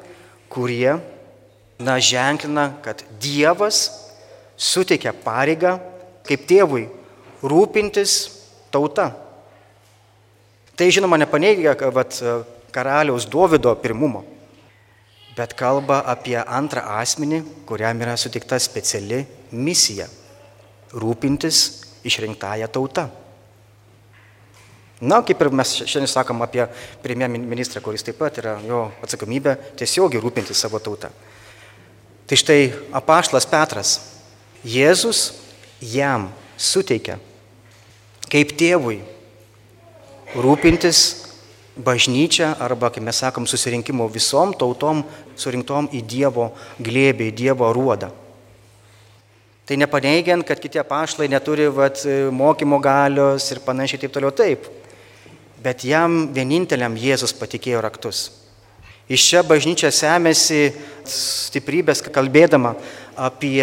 kurie, 0.52 0.98
na, 1.80 1.96
ženklina, 1.98 2.70
kad 2.84 3.02
Dievas 3.20 3.88
suteikia 4.56 5.12
pareigą 5.24 5.76
kaip 6.26 6.46
tėvui 6.48 6.86
rūpintis 7.42 8.16
tauta. 8.72 9.10
Tai 10.76 10.88
žinoma 10.92 11.18
nepaneigia 11.20 11.74
karaliaus 12.72 13.26
Dovido 13.28 13.72
pirmumo. 13.80 14.24
Bet 15.36 15.54
kalba 15.56 16.00
apie 16.08 16.38
antrą 16.40 16.82
asmenį, 17.00 17.42
kuriam 17.68 18.00
yra 18.00 18.16
sutikta 18.16 18.58
speciali 18.58 19.24
misija- 19.52 20.08
rūpintis 21.02 21.84
išrinktąją 22.04 22.68
tautą. 22.68 23.08
Na, 25.00 25.20
kaip 25.22 25.40
ir 25.40 25.50
mes 25.50 25.74
šiandien 25.84 26.08
sakom 26.08 26.40
apie 26.42 26.66
premjerministrą, 27.02 27.82
kuris 27.82 28.02
taip 28.02 28.16
pat 28.16 28.38
yra 28.38 28.58
jo 28.64 28.92
atsakomybė 29.02 29.76
tiesiogiai 29.76 30.22
rūpinti 30.22 30.54
savo 30.54 30.78
tautą. 30.78 31.10
Tai 32.26 32.36
štai 32.36 32.72
apaštlas 32.92 33.46
Petras, 33.46 34.00
Jėzus 34.64 35.34
jam 35.80 36.32
suteikia 36.56 37.20
kaip 38.30 38.54
tėvui 38.58 39.00
rūpintis 40.34 41.25
bažnyčią 41.76 42.54
arba, 42.61 42.90
kaip 42.90 43.04
mes 43.04 43.18
sakom, 43.21 43.47
susirinkimo 43.47 44.09
visom 44.09 44.54
tautom 44.56 45.02
surinktom 45.37 45.90
į 45.92 46.00
Dievo 46.09 46.50
glėbį, 46.80 47.28
į 47.30 47.37
Dievo 47.37 47.68
ruodą. 47.76 48.11
Tai 49.66 49.76
nepaneigiant, 49.83 50.47
kad 50.47 50.61
kiti 50.62 50.78
apaštlai 50.78 51.28
neturi 51.28 51.66
vat, 51.68 52.00
mokymo 52.33 52.78
galios 52.80 53.50
ir 53.50 53.61
panašiai 53.66 54.04
taip 54.04 54.14
toliau 54.14 54.30
taip. 54.30 54.68
Bet 55.62 55.83
jam 55.85 56.28
vieninteliam 56.33 56.95
Jėzus 56.95 57.35
patikėjo 57.35 57.83
raktus. 57.83 58.28
Iš 59.11 59.23
čia 59.30 59.42
bažnyčia 59.47 59.90
semėsi 59.95 60.71
stiprybės, 61.06 62.02
kalbėdama 62.14 62.75
apie 63.14 63.62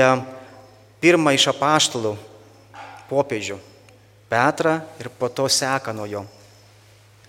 pirmą 1.03 1.34
iš 1.36 1.50
apaštalų 1.51 2.15
popiežių- 3.10 3.58
Petrą 4.32 4.82
ir 5.00 5.10
po 5.10 5.29
to 5.29 5.48
seka 5.48 5.93
nuo 5.93 6.05
jo 6.05 6.25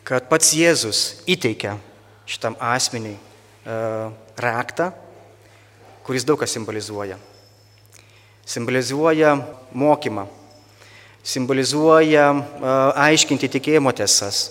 kad 0.04 0.28
pats 0.28 0.52
Jėzus 0.52 1.24
įteikia 1.30 1.78
šitam 2.28 2.56
asmeniui 2.60 3.16
e, 3.16 3.76
raktą, 4.40 4.90
kuris 6.04 6.26
daug 6.28 6.40
ką 6.40 6.48
simbolizuoja. 6.48 7.16
Simbolizuoja 8.44 9.38
mokymą, 9.72 10.26
simbolizuoja 11.24 12.26
e, 12.36 12.42
aiškinti 13.06 13.48
tikėjimo 13.56 13.94
tiesas, 13.96 14.42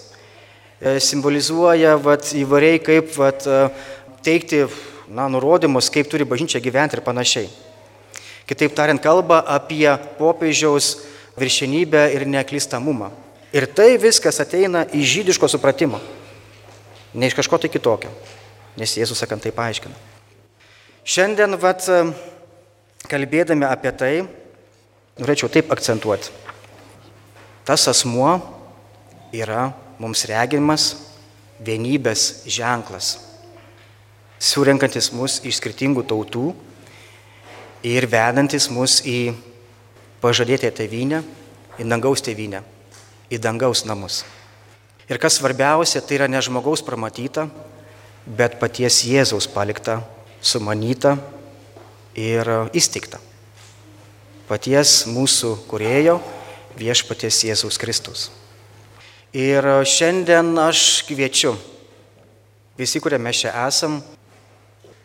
e, 0.81 0.97
simbolizuoja 0.97 1.99
vat, 2.01 2.33
įvairiai 2.33 2.81
kaip 2.81 3.13
vat, 3.17 3.45
teikti 4.25 4.63
na, 5.13 5.27
nurodymus, 5.29 5.91
kaip 5.93 6.09
turi 6.09 6.25
bažnyčia 6.25 6.63
gyventi 6.63 6.97
ir 6.97 7.05
panašiai. 7.05 7.51
Kitaip 8.49 8.73
tariant, 8.75 8.99
kalba 8.99 9.43
apie 9.47 9.87
popiežiaus 10.17 10.95
viršenybę 11.37 12.09
ir 12.15 12.25
neklistamumą. 12.27 13.11
Ir 13.53 13.67
tai 13.69 13.99
viskas 14.01 14.39
ateina 14.41 14.81
iš 14.89 15.11
žydiško 15.11 15.45
supratimo, 15.47 15.99
ne 17.13 17.27
iš 17.29 17.35
kažko 17.37 17.59
tai 17.61 17.69
kitokio, 17.69 18.09
nes 18.81 18.95
Jėzus 18.97 19.21
sakant 19.21 19.45
taip 19.45 19.53
paaiškina. 19.53 19.93
Šiandien, 21.05 21.53
vat, 21.61 21.85
kalbėdami 23.11 23.69
apie 23.69 23.91
tai, 23.93 24.13
norėčiau 25.21 25.51
taip 25.53 25.69
akcentuoti. 25.69 26.33
Tas 27.69 27.85
asmuo 27.93 28.39
yra 29.29 29.69
mums 30.01 30.25
regimas 30.33 30.89
vienybės 31.61 32.47
ženklas, 32.49 33.13
surinkantis 34.41 35.13
mus 35.13 35.37
iš 35.45 35.61
skirtingų 35.61 36.07
tautų 36.09 36.49
ir 37.85 38.09
vedantis 38.09 38.71
mus 38.73 39.03
į 39.05 39.35
pažadėtę 40.25 40.73
tėvynę, 40.73 41.21
į 41.77 41.91
dangaus 41.93 42.25
tėvynę 42.25 42.72
į 43.33 43.41
dangaus 43.41 43.83
namus. 43.89 44.21
Ir 45.09 45.19
kas 45.19 45.39
svarbiausia, 45.39 46.01
tai 46.01 46.19
yra 46.19 46.29
ne 46.31 46.39
žmogaus 46.41 46.83
pramatyta, 46.85 47.47
bet 48.25 48.59
paties 48.61 49.01
Jėzaus 49.07 49.49
palikta, 49.51 49.99
sumanyta 50.41 51.17
ir 52.15 52.47
įsteigta. 52.75 53.19
Paties 54.47 55.03
mūsų 55.09 55.55
kurėjo 55.67 56.19
viešpaties 56.79 57.43
Jėzaus 57.49 57.79
Kristus. 57.81 58.29
Ir 59.33 59.65
šiandien 59.89 60.53
aš 60.61 61.03
kviečiu, 61.07 61.55
visi, 62.77 63.01
kurie 63.01 63.17
mes 63.17 63.39
čia 63.43 63.53
esam, 63.65 63.97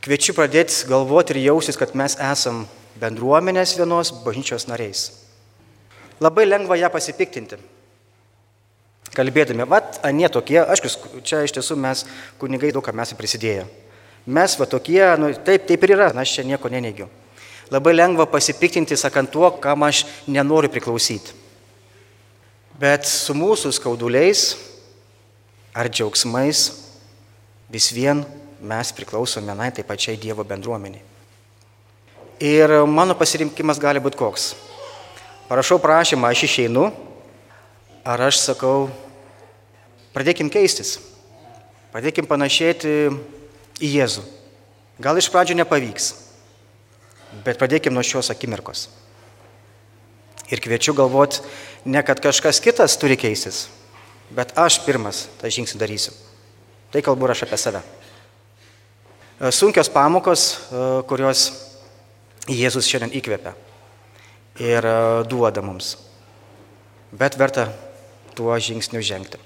kviečiu 0.04 0.34
pradėti 0.36 0.84
galvoti 0.90 1.34
ir 1.34 1.46
jausis, 1.48 1.80
kad 1.80 1.96
mes 1.96 2.18
esam 2.20 2.66
bendruomenės 3.00 3.74
vienos 3.78 4.12
bažnyčios 4.24 4.68
nariais. 4.68 5.08
Labai 6.20 6.44
lengva 6.46 6.76
ją 6.76 6.90
pasipiktinti 6.92 7.58
kalbėdami, 9.18 9.66
vat, 9.68 9.98
anie 10.06 10.30
tokie, 10.32 10.60
aišku, 10.62 11.20
čia 11.26 11.42
iš 11.46 11.58
tiesų 11.58 11.76
mes, 11.82 12.04
kunigai, 12.38 12.70
daug 12.74 12.86
ką 12.86 12.94
mes 12.94 13.12
prisidėję. 13.18 13.66
Mes 14.28 14.54
va 14.60 14.66
tokie, 14.70 15.02
nu, 15.18 15.32
taip, 15.44 15.66
taip 15.66 15.84
ir 15.86 15.96
yra, 15.96 16.12
aš 16.14 16.38
čia 16.38 16.46
nieko 16.46 16.70
neneigiu. 16.70 17.08
Labai 17.72 17.92
lengva 17.92 18.24
pasipiktinti, 18.30 18.96
sakant 18.96 19.32
tuo, 19.32 19.50
kam 19.60 19.84
aš 19.84 20.04
nenoriu 20.28 20.70
priklausyti. 20.72 21.34
Bet 22.78 23.08
su 23.10 23.34
mūsų 23.34 23.72
skauduliais 23.74 24.52
ar 25.74 25.88
džiaugsmais 25.90 26.60
vis 27.68 27.88
vien 27.92 28.22
mes 28.62 28.92
priklausome 28.94 29.50
vienai 29.50 29.72
taip 29.74 29.88
pačiai 29.90 30.20
Dievo 30.20 30.44
bendruomeniai. 30.46 31.02
Ir 32.38 32.70
mano 32.86 33.16
pasirinkimas 33.18 33.80
gali 33.82 33.98
būti 33.98 34.20
koks. 34.20 34.52
Parašau 35.48 35.80
prašymą, 35.82 36.30
aš 36.30 36.44
išeinu, 36.46 36.86
ar 38.06 38.22
aš 38.28 38.38
sakau, 38.44 38.86
Pradėkim 40.14 40.50
keistis. 40.52 40.96
Pradėkim 41.92 42.28
panašėti 42.28 42.92
į 43.80 43.90
Jėzų. 43.96 44.24
Gal 44.98 45.18
iš 45.20 45.28
pradžių 45.30 45.54
nepavyks, 45.60 46.08
bet 47.46 47.60
pradėkim 47.60 47.94
nuo 47.94 48.02
šios 48.02 48.32
akimirkos. 48.34 48.88
Ir 50.50 50.62
kviečiu 50.64 50.94
galvoti, 50.96 51.42
ne 51.86 52.02
kad 52.02 52.20
kažkas 52.24 52.58
kitas 52.64 52.96
turi 52.98 53.18
keistis, 53.20 53.68
bet 54.34 54.56
aš 54.58 54.80
pirmas 54.86 55.26
tą 55.38 55.50
žingsnį 55.52 55.80
darysiu. 55.80 56.16
Tai 56.90 57.04
kalbu 57.04 57.28
aš 57.30 57.44
apie 57.44 57.60
save. 57.60 57.82
E, 59.38 59.52
sunkios 59.52 59.90
pamokos, 59.92 60.50
e, 60.72 60.84
kurios 61.08 61.48
Jėzus 62.48 62.88
šiandien 62.88 63.12
įkvepia 63.20 63.52
ir 64.58 64.88
e, 64.88 64.94
duoda 65.28 65.62
mums. 65.62 65.94
Bet 67.12 67.36
verta 67.38 67.68
tuo 68.34 68.56
žingsniu 68.56 69.04
žengti. 69.04 69.38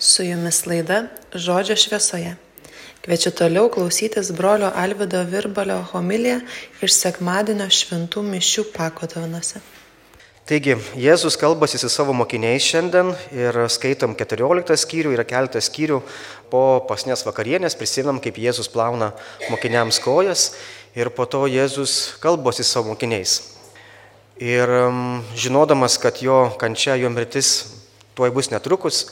Su 0.00 0.24
jumis 0.24 0.62
laida 0.66 1.02
Žodžio 1.34 1.74
šviesoje. 1.76 2.30
Kviečiu 3.04 3.34
toliau 3.36 3.68
klausytis 3.68 4.30
brolio 4.32 4.70
Alvido 4.72 5.20
Virbalio 5.28 5.82
homiliją 5.92 6.38
iš 6.80 6.94
sekmadienio 6.96 7.66
šventų 7.68 8.22
mišių 8.24 8.64
pakotavinose. 8.72 9.60
Taigi, 10.48 10.78
Jėzus 10.96 11.36
kalbasi 11.36 11.76
su 11.76 11.92
savo 11.92 12.14
mokiniais 12.16 12.64
šiandien 12.64 13.12
ir 13.36 13.58
skaitom 13.68 14.16
14 14.16 14.72
skyrių, 14.80 15.12
yra 15.18 15.26
keletas 15.28 15.68
skyrių 15.68 16.00
po 16.48 16.62
pasnės 16.88 17.26
vakarienės, 17.28 17.76
prisimenam, 17.76 18.22
kaip 18.24 18.40
Jėzus 18.40 18.72
plauna 18.72 19.12
mokiniams 19.52 20.00
kojas 20.00 20.54
ir 20.96 21.12
po 21.12 21.28
to 21.28 21.44
Jėzus 21.44 22.14
kalbasi 22.24 22.64
su 22.64 22.72
savo 22.72 22.94
mokiniais. 22.94 23.42
Ir 24.40 24.64
um, 24.86 25.20
žinodamas, 25.36 26.00
kad 26.00 26.24
jo 26.24 26.46
kančia, 26.56 26.96
jo 26.96 27.12
mirtis 27.12 27.58
tuoj 28.16 28.32
bus 28.32 28.48
netrukus, 28.48 29.10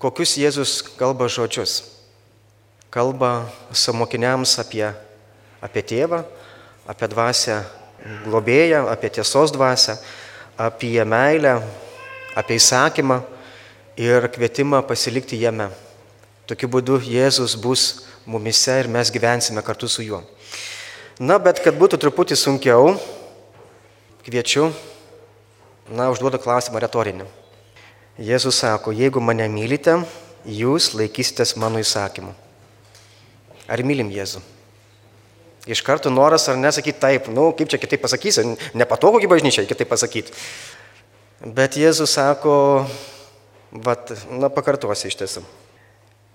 kokius 0.00 0.38
Jėzus 0.40 0.80
kalba 0.96 1.28
žodžius. 1.28 1.84
Kalba 2.90 3.50
su 3.76 3.92
mokiniams 3.94 4.56
apie, 4.58 4.88
apie 5.62 5.82
tėvą, 5.86 6.24
apie 6.88 7.08
dvasę 7.12 7.60
globėją, 8.24 8.86
apie 8.88 9.10
tiesos 9.12 9.52
dvasę, 9.52 9.98
apie 10.58 11.04
meilę, 11.04 11.60
apie 12.34 12.56
įsakymą 12.56 13.20
ir 14.00 14.26
kvietimą 14.32 14.80
pasilikti 14.88 15.38
jame. 15.38 15.68
Tokiu 16.48 16.70
būdu 16.72 16.98
Jėzus 17.04 17.54
bus 17.60 18.06
mumise 18.26 18.80
ir 18.80 18.88
mes 18.88 19.12
gyvensime 19.12 19.62
kartu 19.62 19.88
su 19.88 20.02
juo. 20.02 20.22
Na, 21.20 21.36
bet 21.38 21.60
kad 21.60 21.76
būtų 21.76 22.00
truputį 22.00 22.38
sunkiau, 22.40 22.94
kviečiu, 24.24 24.70
na, 25.92 26.08
užduodu 26.08 26.40
klausimą 26.40 26.80
retorinį. 26.80 27.28
Jėzus 28.20 28.58
sako, 28.60 28.92
jeigu 28.92 29.20
mane 29.24 29.46
mylite, 29.48 29.94
jūs 30.44 30.90
laikysitės 30.92 31.54
mano 31.56 31.80
įsakymų. 31.80 32.34
Ar 33.64 33.80
mylim 33.86 34.10
Jėzų? 34.12 34.42
Iš 35.70 35.80
karto 35.84 36.12
noras 36.12 36.44
ar 36.52 36.58
nesakyti 36.60 37.00
taip, 37.00 37.30
nu, 37.32 37.46
kaip 37.56 37.70
čia 37.72 37.80
kitaip 37.80 38.02
pasakysi, 38.04 38.44
nepatogu 38.76 39.22
kaip 39.22 39.32
bažnyčiai 39.32 39.68
kitaip 39.68 39.88
pasakyti. 39.88 40.36
Bet 41.40 41.78
Jėzus 41.80 42.12
sako, 42.18 42.52
vat, 43.72 44.12
na, 44.28 44.52
pakartosiu 44.52 45.08
iš 45.08 45.16
tiesų. 45.20 45.44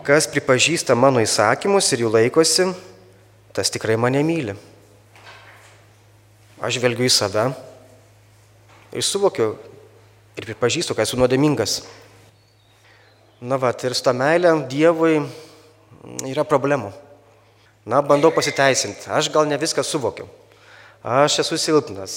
Kas 0.06 0.26
pripažįsta 0.30 0.98
mano 0.98 1.22
įsakymus 1.22 1.92
ir 1.94 2.06
jų 2.06 2.12
laikosi, 2.18 2.72
tas 3.54 3.70
tikrai 3.70 3.94
mane 4.02 4.26
myli. 4.26 4.58
Aš 6.58 6.80
žvelgiu 6.80 7.06
į 7.06 7.14
save 7.14 7.46
ir 8.96 9.06
suvokiu, 9.06 9.54
ir 10.36 10.48
pripažįstu, 10.48 10.96
kad 10.96 11.08
esu 11.08 11.20
nuodėmingas. 11.20 11.82
Na 13.46 13.60
va, 13.60 13.74
ir 13.76 13.96
su 13.96 14.04
ta 14.04 14.14
meilė 14.16 14.54
Dievui 14.72 15.20
yra 16.30 16.46
problemų. 16.48 16.92
Na, 17.86 18.02
bandau 18.02 18.32
pasiteisinti, 18.34 19.06
aš 19.14 19.30
gal 19.34 19.46
ne 19.46 19.60
viską 19.62 19.84
suvokiu. 19.86 20.26
Aš 21.06 21.38
esu 21.44 21.58
silpnas. 21.62 22.16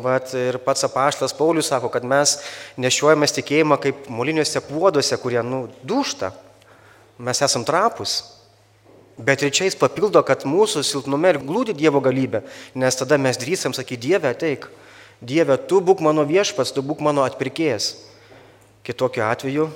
Vat 0.00 0.30
ir 0.38 0.56
pats 0.64 0.86
apaštas 0.88 1.34
Paulius 1.36 1.68
sako, 1.68 1.90
kad 1.92 2.06
mes 2.08 2.38
nešiojame 2.80 3.28
tikėjimą 3.28 3.76
kaip 3.82 4.06
moliniuose 4.08 4.62
puoduose, 4.64 5.18
kurie, 5.20 5.42
nu, 5.44 5.66
dušta. 5.84 6.30
Mes 7.20 7.42
esam 7.44 7.66
trapus. 7.68 8.22
Bet 9.20 9.44
ir 9.44 9.52
čia 9.52 9.68
jis 9.68 9.76
papildo, 9.76 10.22
kad 10.24 10.46
mūsų 10.48 10.80
silpnume 10.86 11.34
ir 11.34 11.42
glūdi 11.44 11.76
Dievo 11.76 12.00
galybė, 12.00 12.40
nes 12.72 12.96
tada 12.96 13.18
mes 13.20 13.36
drįsam 13.36 13.76
sakyti, 13.76 14.08
Dieve, 14.08 14.32
ateik. 14.32 14.64
Dieve, 15.22 15.54
tu 15.70 15.78
būk 15.78 16.02
mano 16.02 16.24
viešpas, 16.26 16.74
tu 16.74 16.82
būk 16.82 16.98
mano 17.04 17.22
atpirkėjas. 17.22 17.92
Kitokiu 18.82 19.22
atveju 19.22 19.68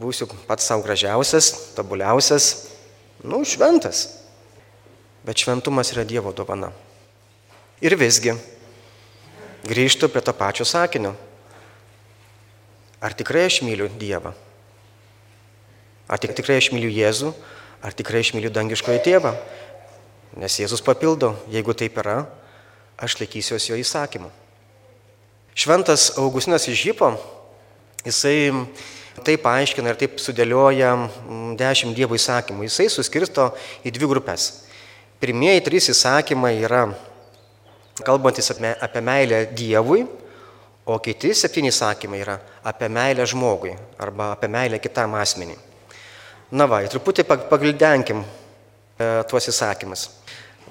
būsiu 0.00 0.28
pats 0.48 0.64
savo 0.70 0.84
gražiausias, 0.86 1.74
tobuliausias, 1.76 2.70
nu, 3.20 3.42
šventas. 3.44 4.06
Bet 5.26 5.42
šventumas 5.42 5.92
yra 5.92 6.06
Dievo 6.08 6.32
dovana. 6.32 6.70
Ir 7.84 7.96
visgi, 8.00 8.32
grįžtu 9.68 10.08
prie 10.08 10.24
to 10.24 10.32
pačio 10.36 10.64
sakinio. 10.64 11.12
Ar 13.00 13.12
tikrai 13.16 13.46
aš 13.48 13.60
myliu 13.64 13.88
Dievą? 14.00 14.32
Ar 16.08 16.20
tik 16.20 16.32
tikrai 16.36 16.58
aš 16.60 16.72
myliu 16.72 16.88
Jėzų? 16.92 17.34
Ar 17.84 17.96
tikrai 17.96 18.24
aš 18.24 18.34
myliu 18.36 18.50
dangiškojo 18.52 19.00
tėvą? 19.04 19.36
Nes 20.40 20.56
Jėzus 20.60 20.84
papildo, 20.84 21.34
jeigu 21.52 21.74
taip 21.76 21.96
yra, 22.00 22.22
aš 23.00 23.16
laikysiuosi 23.20 23.72
jo 23.72 23.80
įsakymų. 23.80 24.28
Šventas 25.54 26.12
Augustinas 26.18 26.68
iš 26.70 26.84
Žypo, 26.84 27.10
jisai 28.06 28.52
taip 29.26 29.46
aiškina 29.46 29.92
ir 29.92 29.98
taip 30.00 30.20
sudėlioja 30.22 30.92
dešimt 31.58 31.96
Dievo 31.96 32.16
įsakymų. 32.16 32.68
Jisai 32.68 32.88
suskirsto 32.92 33.50
į 33.84 33.92
dvi 33.96 34.08
grupės. 34.14 34.50
Pirmieji 35.20 35.64
trys 35.66 35.90
įsakymai 35.92 36.54
yra 36.62 36.86
kalbantis 38.06 38.52
apie, 38.54 38.70
apie 38.80 39.02
meilę 39.04 39.42
Dievui, 39.56 40.06
o 40.86 40.98
kiti 40.98 41.34
septyni 41.34 41.72
sakymai 41.72 42.22
yra 42.22 42.38
apie 42.64 42.88
meilę 42.88 43.26
žmogui 43.26 43.74
arba 43.98 44.32
apie 44.36 44.48
meilę 44.48 44.78
kitam 44.78 45.14
asmeniui. 45.18 45.58
Na 46.50 46.66
va, 46.66 46.80
truputį 46.82 47.26
pavildenkim 47.28 48.24
e, 48.24 49.10
tuos 49.30 49.46
įsakymus. 49.52 50.08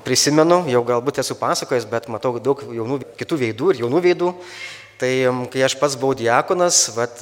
Prisimenu, 0.05 0.61
jau 0.71 0.81
galbūt 0.87 1.19
esu 1.23 1.35
pasakojęs, 1.39 1.87
bet 1.89 2.07
matau 2.11 2.37
daug 2.39 2.61
jaunų, 2.63 3.01
kitų 3.19 3.39
veidų 3.43 3.73
ir 3.73 3.81
jaunų 3.83 4.03
veidų. 4.05 4.33
Tai 4.99 5.11
kai 5.51 5.63
aš 5.63 5.77
pats 5.79 5.95
buvau 5.99 6.15
diakonas, 6.19 6.89
vat, 6.95 7.21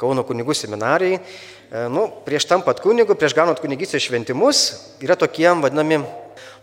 Kauno 0.00 0.24
kunigų 0.24 0.54
seminarijai, 0.56 1.18
e, 1.20 1.82
nu, 1.92 2.06
prieš 2.24 2.46
tampat 2.48 2.80
kunigu, 2.80 3.12
prieš 3.18 3.34
gaunant 3.36 3.60
kunigystės 3.60 4.06
šventimus, 4.06 4.62
yra 5.04 5.18
tokie 5.20 5.46
vadinami 5.60 6.00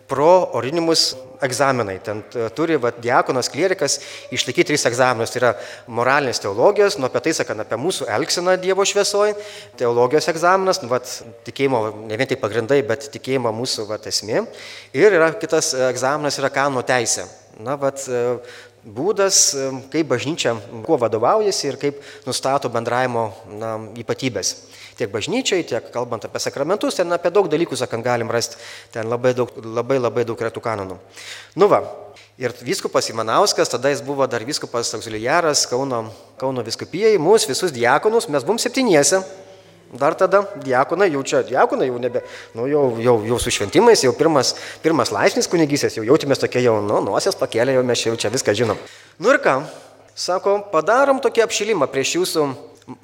pro 0.10 0.50
orinimus 0.58 1.14
egzaminai. 1.42 2.00
Ten 2.04 2.22
e, 2.36 2.48
turi 2.56 2.78
va, 2.82 2.92
diakonas, 2.92 3.50
klierikas 3.52 4.00
išlaikyti 4.36 4.72
tris 4.72 4.86
egzaminus. 4.90 5.32
Tai 5.34 5.42
yra 5.42 5.52
moralinės 6.00 6.42
teologijos, 6.44 6.98
nu 7.00 7.08
apie 7.08 7.22
tai 7.28 7.36
sakant, 7.38 7.64
apie 7.64 7.80
mūsų 7.80 8.10
elgseną 8.18 8.58
Dievo 8.62 8.86
šviesoje, 8.88 9.38
teologijos 9.80 10.30
egzaminas, 10.34 10.82
nu, 10.84 10.92
va, 10.92 11.02
tikėjimo, 11.48 11.84
ne 12.10 12.20
vien 12.20 12.32
tai 12.32 12.40
pagrindai, 12.42 12.82
bet 12.88 13.10
tikėjimo 13.14 13.54
mūsų 13.56 13.88
va, 13.90 14.00
esmė. 14.12 14.44
Ir 14.98 15.20
yra 15.20 15.32
kitas 15.40 15.72
egzaminas, 15.92 16.42
yra 16.42 16.52
kanų 16.54 16.84
teisė. 16.90 17.30
Na, 17.60 17.76
e, 17.76 18.24
būdas, 18.84 19.42
e, 19.54 19.70
kaip 19.94 20.12
bažnyčia 20.12 20.56
kuo 20.86 20.98
vadovaujasi 21.02 21.72
ir 21.72 21.80
kaip 21.82 22.04
nustato 22.28 22.72
bendravimo 22.74 23.30
na, 23.60 23.78
ypatybės 24.00 24.56
tiek 25.00 25.12
bažnyčiai, 25.14 25.64
tiek 25.64 25.86
kalbant 25.94 26.26
apie 26.28 26.42
sakramentus, 26.44 26.98
ten 27.00 27.16
apie 27.16 27.32
daug 27.32 27.48
dalykų, 27.52 27.78
sakant, 27.80 28.04
galim 28.04 28.32
rasti, 28.32 28.60
ten 28.92 29.08
labai 29.08 29.32
daug, 29.38 29.52
labai, 29.64 30.00
labai 30.02 30.26
daug 30.28 30.42
retų 30.44 30.64
kanonų. 30.64 30.98
Nu 31.60 31.70
va, 31.72 31.82
ir 32.40 32.56
viskupas 32.66 33.08
Imanauskas, 33.14 33.72
tada 33.72 33.94
jis 33.94 34.04
buvo 34.06 34.28
dar 34.28 34.44
viskupas 34.48 34.92
auxiliaras 34.98 35.66
Kauno, 35.72 36.10
Kauno 36.40 36.66
viskupijai, 36.68 37.16
mūsų 37.22 37.54
visus 37.54 37.76
diakonus, 37.76 38.28
mes 38.28 38.44
buvom 38.48 38.60
septyniese. 38.60 39.24
Dar 39.90 40.14
tada 40.14 40.44
diakonai, 40.62 41.08
jau 41.10 41.24
čia 41.26 41.42
diakonai, 41.48 41.88
jau 41.90 41.98
nebe, 41.98 42.22
nu, 42.54 42.68
jau, 42.70 42.84
jau, 43.02 43.16
jau 43.26 43.40
su 43.42 43.54
šventimais, 43.56 44.04
jau 44.06 44.14
pirmas, 44.14 44.54
pirmas 44.84 45.10
laipsnis 45.10 45.50
kunigysės, 45.50 45.98
jau 45.98 46.06
jautėmės 46.06 46.42
tokie 46.44 46.62
jau, 46.62 46.76
nu, 46.86 47.00
nuosės 47.08 47.38
pakėlė, 47.40 47.74
jau 47.80 47.86
mes 47.88 48.04
jau 48.06 48.14
čia 48.14 48.30
viską 48.30 48.54
žinom. 48.54 48.78
Nu 49.18 49.34
ir 49.34 49.42
ką, 49.42 49.56
sako, 50.14 50.60
padarom 50.70 51.24
tokį 51.26 51.48
apšilimą 51.48 51.90
prieš 51.90 52.20
jūsų 52.20 52.46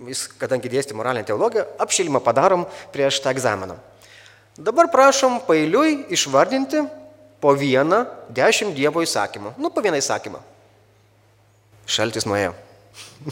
jis, 0.10 0.26
kadangi 0.40 0.72
dėsti 0.72 0.98
moralinę 0.98 1.26
teologiją, 1.28 1.66
apšilimą 1.82 2.22
padarom 2.24 2.66
prieš 2.94 3.20
tą 3.24 3.34
egzaminą. 3.34 3.78
Dabar 4.56 4.88
prašom 4.92 5.42
pailiui 5.48 6.06
išvardinti 6.16 6.86
po 7.44 7.54
vieną 7.58 8.06
dešimt 8.34 8.76
Dievo 8.78 9.04
įsakymų. 9.04 9.56
Nu, 9.60 9.70
po 9.70 9.84
vieną 9.84 10.00
įsakymą. 10.00 10.40
Šaltis 11.86 12.26
nuėjo. 12.26 12.56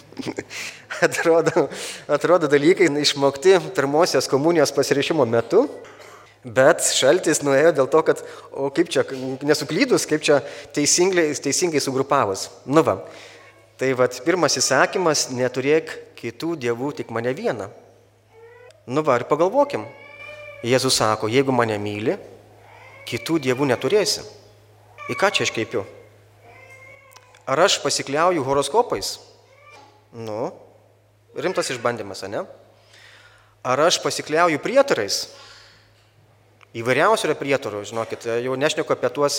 atrodo, 1.08 1.68
atrodo 2.08 2.48
dalykai 2.48 2.90
išmokti 3.02 3.58
pirmosios 3.76 4.28
komunijos 4.30 4.74
pasirišimo 4.76 5.26
metu, 5.26 5.66
bet 6.44 6.84
šaltis 6.84 7.44
nuėjo 7.44 7.72
dėl 7.80 7.90
to, 7.92 8.02
kad, 8.06 8.24
o 8.52 8.70
kaip 8.74 8.92
čia, 8.92 9.06
nesuklydus, 9.44 10.08
kaip 10.10 10.24
čia 10.26 10.42
teisingai, 10.76 11.32
teisingai 11.40 11.82
sugrupavus. 11.84 12.50
Nu 12.66 12.84
va. 12.84 13.00
Tai 13.80 13.90
vad, 13.98 14.16
pirmas 14.26 14.58
įsakymas- 14.60 15.30
neturėk 15.40 15.90
kitų 16.20 16.56
dievų, 16.56 16.94
tik 17.00 17.10
mane 17.10 17.34
vieną. 17.34 17.70
Nu 18.86 19.02
va 19.02 19.18
ir 19.20 19.26
pagalvokim. 19.26 19.86
Jėzus 20.64 20.96
sako, 20.96 21.28
jeigu 21.28 21.52
mane 21.52 21.78
myli, 21.80 22.18
kitų 23.08 23.40
dievų 23.40 23.68
neturėsi. 23.68 24.24
Į 25.12 25.18
ką 25.20 25.32
čia 25.36 25.44
aš 25.44 25.52
kreipiu? 25.52 25.84
Ar 27.48 27.60
aš 27.60 27.82
pasikliauju 27.84 28.44
horoskopais? 28.44 29.18
Nu, 30.14 30.54
rimtas 31.36 31.70
išbandymas, 31.74 32.24
ne? 32.30 32.44
Ar 33.64 33.80
aš 33.80 34.02
pasikliauju 34.04 34.60
prietarais? 34.60 35.28
Įvairiausių 36.74 37.28
yra 37.28 37.34
prietarų, 37.38 37.84
žinokit, 37.86 38.24
jau 38.42 38.56
nešneku 38.58 38.96
apie 38.96 39.10
tuos, 39.14 39.36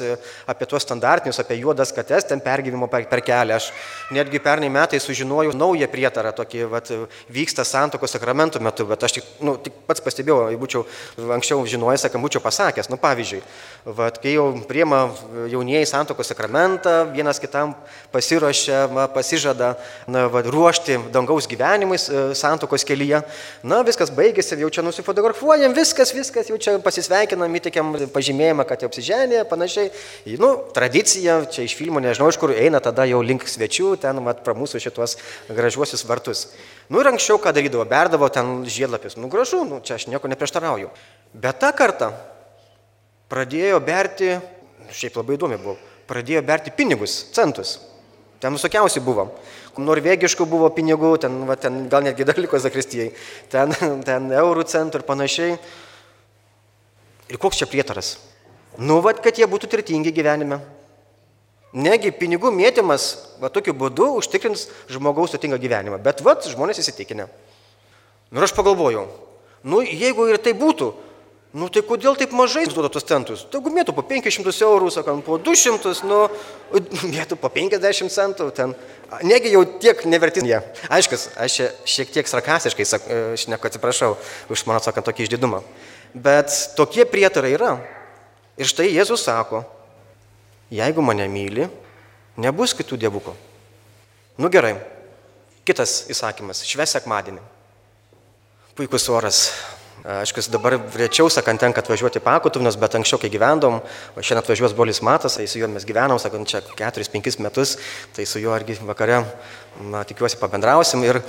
apie 0.47 0.67
tuos 0.71 0.85
standartinius, 0.87 1.41
apie 1.43 1.57
juodas 1.59 1.91
kates, 1.91 2.29
ten 2.31 2.39
pergyvimo 2.39 2.87
per, 2.87 3.09
per 3.11 3.25
kelią. 3.27 3.57
Aš 3.59 3.73
netgi 4.15 4.39
pernai 4.39 4.69
metais 4.71 5.03
sužinojau 5.03 5.51
naują 5.59 5.89
prietarą, 5.91 6.31
tokį 6.31 6.63
vat, 6.71 6.93
vyksta 7.35 7.65
santokos 7.67 8.15
sakramentų 8.15 8.63
metu, 8.63 8.87
bet 8.87 9.03
aš 9.03 9.17
tik, 9.17 9.33
nu, 9.43 9.57
tik 9.59 9.81
pats 9.89 10.05
pastebėjau, 10.05 10.45
jei 10.53 10.61
būčiau 10.61 10.85
anksčiau 11.35 11.65
žinojęs, 11.73 12.05
kam 12.13 12.23
būčiau 12.23 12.43
pasakęs. 12.45 12.91
Nu, 12.93 13.01
pavyzdžiui, 13.03 13.43
vat, 13.99 14.23
kai 14.23 14.37
jau 14.37 14.47
priema 14.71 15.03
jaunieji 15.51 15.91
santokos 15.91 16.31
sakramentą, 16.31 17.01
vienas 17.19 17.43
kitam 17.43 17.75
pasiruošia, 18.15 18.85
va, 18.95 19.09
pasižada 19.11 19.73
na, 20.07 20.29
va, 20.31 20.45
ruošti 20.47 21.01
dangaus 21.11 21.51
gyvenimais 21.51 22.07
e, 22.07 22.25
santokos 22.39 22.87
kelyje, 22.87 23.25
na, 23.67 23.83
viskas 23.83 24.15
baigėsi, 24.15 24.55
jau 24.63 24.71
čia 24.71 24.87
nusifotografuojam, 24.87 25.75
viskas, 25.75 26.15
viskas, 26.15 26.55
jau 26.55 26.63
čia 26.63 26.79
pasisveikinam 26.79 27.24
sveikinam, 27.25 27.55
įtikėm 27.57 27.93
pažymėjimą, 28.13 28.65
kad 28.69 28.83
jau 28.83 28.89
apsiženė, 28.91 29.45
panašiai. 29.49 29.91
Nu, 30.41 30.51
tradicija, 30.75 31.45
čia 31.49 31.65
iš 31.65 31.77
filmų, 31.79 32.03
nežinau 32.05 32.29
iš 32.29 32.39
kur 32.39 32.53
eina, 32.53 32.81
tada 32.81 33.07
jau 33.09 33.23
link 33.23 33.47
svečių, 33.49 33.97
ten, 34.01 34.21
mat, 34.23 34.43
pra 34.45 34.55
mūsų 34.55 34.81
šitos 34.83 35.17
gražiuosius 35.49 36.05
vartus. 36.05 36.51
Nu 36.93 37.01
ir 37.01 37.09
anksčiau 37.09 37.39
ką 37.41 37.55
darydavo, 37.55 37.85
berdavo 37.89 38.29
ten 38.29 38.65
žiedlapius. 38.69 39.17
Nu 39.17 39.31
gražu, 39.33 39.65
nu, 39.65 39.81
čia 39.81 39.97
aš 39.97 40.09
nieko 40.09 40.29
neprieštarauju. 40.29 40.91
Bet 41.33 41.63
tą 41.63 41.73
kartą 41.73 42.13
pradėjo 43.33 43.81
berti, 43.81 44.37
šiaip 44.93 45.17
labai 45.17 45.39
įdomi 45.39 45.59
buvo, 45.63 45.79
pradėjo 46.11 46.45
berti 46.45 46.75
pinigus, 46.77 47.23
centus. 47.33 47.79
Ten 48.43 48.53
visokiausi 48.53 49.01
buvo. 49.01 49.31
Norvegiškų 49.81 50.45
buvo 50.47 50.69
pinigų, 50.71 51.17
ten, 51.23 51.41
va, 51.49 51.57
ten 51.57 51.87
gal 51.91 52.05
netgi 52.05 52.27
dar 52.29 52.37
liko 52.39 52.61
zakristijai, 52.61 53.09
ten, 53.51 53.73
ten 54.05 54.29
eurų 54.37 54.67
centų 54.69 55.01
ir 55.01 55.07
panašiai. 55.09 55.57
Ir 57.35 57.43
koks 57.43 57.59
čia 57.59 57.67
prietaras? 57.67 58.15
Nu, 58.79 59.01
vad, 59.03 59.19
kad 59.23 59.35
jie 59.39 59.47
būtų 59.51 59.67
turtingi 59.71 60.13
gyvenime. 60.15 60.61
Negi 61.75 62.13
pinigų 62.15 62.53
mėtymas, 62.55 63.09
va 63.43 63.51
tokiu 63.51 63.75
būdu 63.75 64.13
užtikrins 64.21 64.69
žmogaus 64.87 65.35
turtingą 65.35 65.59
gyvenimą. 65.59 65.99
Bet 66.03 66.23
vad, 66.23 66.47
žmonės 66.47 66.79
įsitikinę. 66.85 67.27
Nu 68.31 68.39
ir 68.39 68.47
aš 68.47 68.55
pagalvojau, 68.55 69.09
nu 69.67 69.81
jeigu 69.83 70.29
ir 70.31 70.39
tai 70.43 70.53
būtų, 70.59 70.93
nu 71.59 71.67
tai 71.75 71.83
kodėl 71.87 72.15
taip 72.19 72.31
mažai 72.35 72.65
duoda 72.71 72.93
tos 72.95 73.07
centus? 73.07 73.43
Tegu 73.51 73.73
mėtų 73.75 73.95
po 73.97 74.05
500 74.07 74.55
eurų, 74.67 74.93
sakant, 74.95 75.27
po 75.27 75.41
200, 75.43 75.95
nu, 76.07 76.21
mėtų 77.15 77.39
po 77.43 77.51
50 77.51 78.15
centų, 78.15 78.49
ten, 78.55 78.77
negi 79.27 79.51
jau 79.55 79.65
tiek 79.83 80.07
nevertinė. 80.07 80.51
Ja. 80.51 80.63
Aišku, 80.95 81.19
aš 81.43 81.59
šiek 81.91 82.15
tiek 82.15 82.31
sarkastiškai, 82.31 82.87
aš 83.35 83.49
ne, 83.51 83.59
atsiprašau 83.59 84.15
už 84.55 84.67
mano, 84.71 84.83
sakant, 84.83 85.11
tokį 85.11 85.27
išdidumą. 85.27 85.65
Bet 86.15 86.53
tokie 86.79 87.05
prietarai 87.05 87.55
yra. 87.57 87.75
Ir 88.55 88.71
štai 88.71 88.87
Jėzus 88.93 89.25
sako, 89.27 89.65
jeigu 90.71 91.03
mane 91.03 91.27
myli, 91.31 91.67
nebus 92.39 92.75
kitų 92.79 93.01
dievukų. 93.03 93.35
Nu 94.39 94.51
gerai, 94.51 94.77
kitas 95.67 96.05
įsakymas- 96.11 96.63
šves 96.71 96.95
sekmadienį. 96.95 97.43
Puikus 98.75 99.09
oras, 99.09 99.51
Aišku, 100.05 100.43
dabar 100.53 100.75
rečiau, 101.01 101.31
sakant, 101.33 101.57
tenka 101.57 101.81
atvažiuoti 101.81 102.21
pakutuvnus, 102.21 102.77
bet 102.77 102.93
anksčiau, 102.93 103.17
kai 103.17 103.31
gyvendom, 103.33 103.79
o 103.81 104.21
šiandien 104.21 104.43
atvažiuos 104.43 104.75
brolis 104.77 105.01
Matas, 105.01 105.39
tai 105.39 105.47
su 105.49 105.57
juo 105.57 105.69
mes 105.73 105.87
gyvenom, 105.89 106.21
sakant, 106.21 106.45
čia 106.45 106.61
4-5 106.61 107.41
metus, 107.41 107.79
tai 108.13 108.27
su 108.29 108.37
juo 108.39 108.53
irgi 108.53 108.77
vakare, 108.85 109.23
na, 109.81 110.03
tikiuosi, 110.05 110.37
pabendrausim 110.37 111.01
ir 111.09 111.23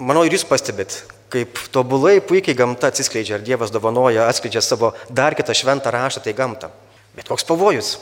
manau 0.00 0.24
ir 0.26 0.34
jūs 0.34 0.46
pastebit, 0.48 0.96
kaip 1.32 1.58
tobulai 1.74 2.18
puikiai 2.24 2.56
gamta 2.58 2.90
atsiskleidžia 2.90 3.38
ir 3.38 3.46
Dievas 3.46 3.72
dovanoja, 3.74 4.26
atskleidžia 4.28 4.62
savo 4.64 4.92
dar 5.08 5.36
kitą 5.38 5.54
šventą 5.56 5.92
raštą, 5.94 6.24
tai 6.24 6.34
gamta. 6.36 6.70
Bet 7.16 7.28
koks 7.28 7.46
pavojus? 7.46 7.98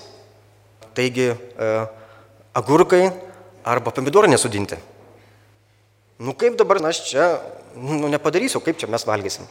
Taigi, 0.97 1.31
e, 1.33 1.73
agurkai 2.59 3.09
arba 3.65 3.93
pomidorai 3.95 4.31
nesudinti. 4.31 4.79
Nu 6.19 6.35
kaip 6.35 6.57
dabar, 6.59 6.81
aš 6.89 7.05
čia 7.11 7.27
nu, 7.77 8.09
nepadarysiu, 8.11 8.63
kaip 8.65 8.79
čia 8.81 8.89
mes 8.91 9.05
valgysim. 9.07 9.47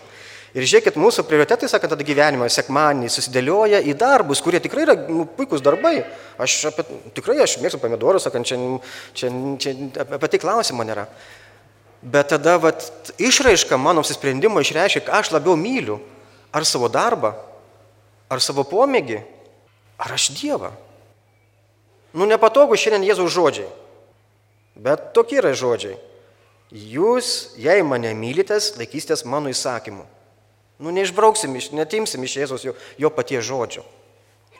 Ir 0.56 0.64
žiūrėkit, 0.64 0.96
mūsų 1.00 1.26
prioritetai, 1.28 1.68
sakant, 1.70 1.92
tada 1.92 2.06
gyvenimo 2.08 2.48
sekmanį 2.50 3.10
susidėlioja 3.12 3.82
į 3.84 3.94
darbus, 4.00 4.42
kurie 4.42 4.62
tikrai 4.64 4.86
yra 4.86 4.96
nu, 5.08 5.26
puikūs 5.38 5.64
darbai. 5.64 6.00
Aš 6.42 6.56
apie, 6.72 6.86
tikrai 7.18 7.38
aš 7.44 7.58
mėgstu 7.62 7.82
pomidorus, 7.84 8.26
sakant, 8.26 8.48
čia, 8.48 8.58
čia, 9.14 9.32
čia 9.62 9.76
apie 10.08 10.32
tai 10.32 10.40
klausimo 10.42 10.88
nėra. 10.88 11.06
Bet 12.02 12.30
tada 12.30 12.58
vat, 12.62 12.84
išraiška 13.18 13.78
mano 13.78 14.04
apsisprendimo 14.04 14.62
išreiškia, 14.62 15.06
ką 15.08 15.22
aš 15.22 15.32
labiau 15.34 15.58
myliu. 15.58 15.98
Ar 16.54 16.66
savo 16.66 16.88
darbą, 16.90 17.34
ar 18.30 18.42
savo 18.42 18.64
pomėgį, 18.68 19.20
ar 20.00 20.14
aš 20.16 20.30
Dievą. 20.38 20.72
Nu 22.18 22.26
nepatogu 22.30 22.78
šiandien 22.80 23.06
Jėzaus 23.10 23.34
žodžiai. 23.36 23.68
Bet 24.78 25.12
tokie 25.18 25.42
yra 25.42 25.52
žodžiai. 25.58 25.98
Jūs, 26.72 27.58
jei 27.60 27.84
mane 27.84 28.12
mylitės, 28.18 28.74
laikysitės 28.80 29.26
mano 29.26 29.52
įsakymų. 29.52 30.06
Nu, 30.78 30.92
neišbrauksim, 30.94 31.56
iš, 31.58 31.72
netimsim 31.74 32.26
iš 32.28 32.36
Jėzus 32.42 32.66
jo, 32.68 32.74
jo 33.02 33.10
paties 33.14 33.46
žodžio. 33.48 33.86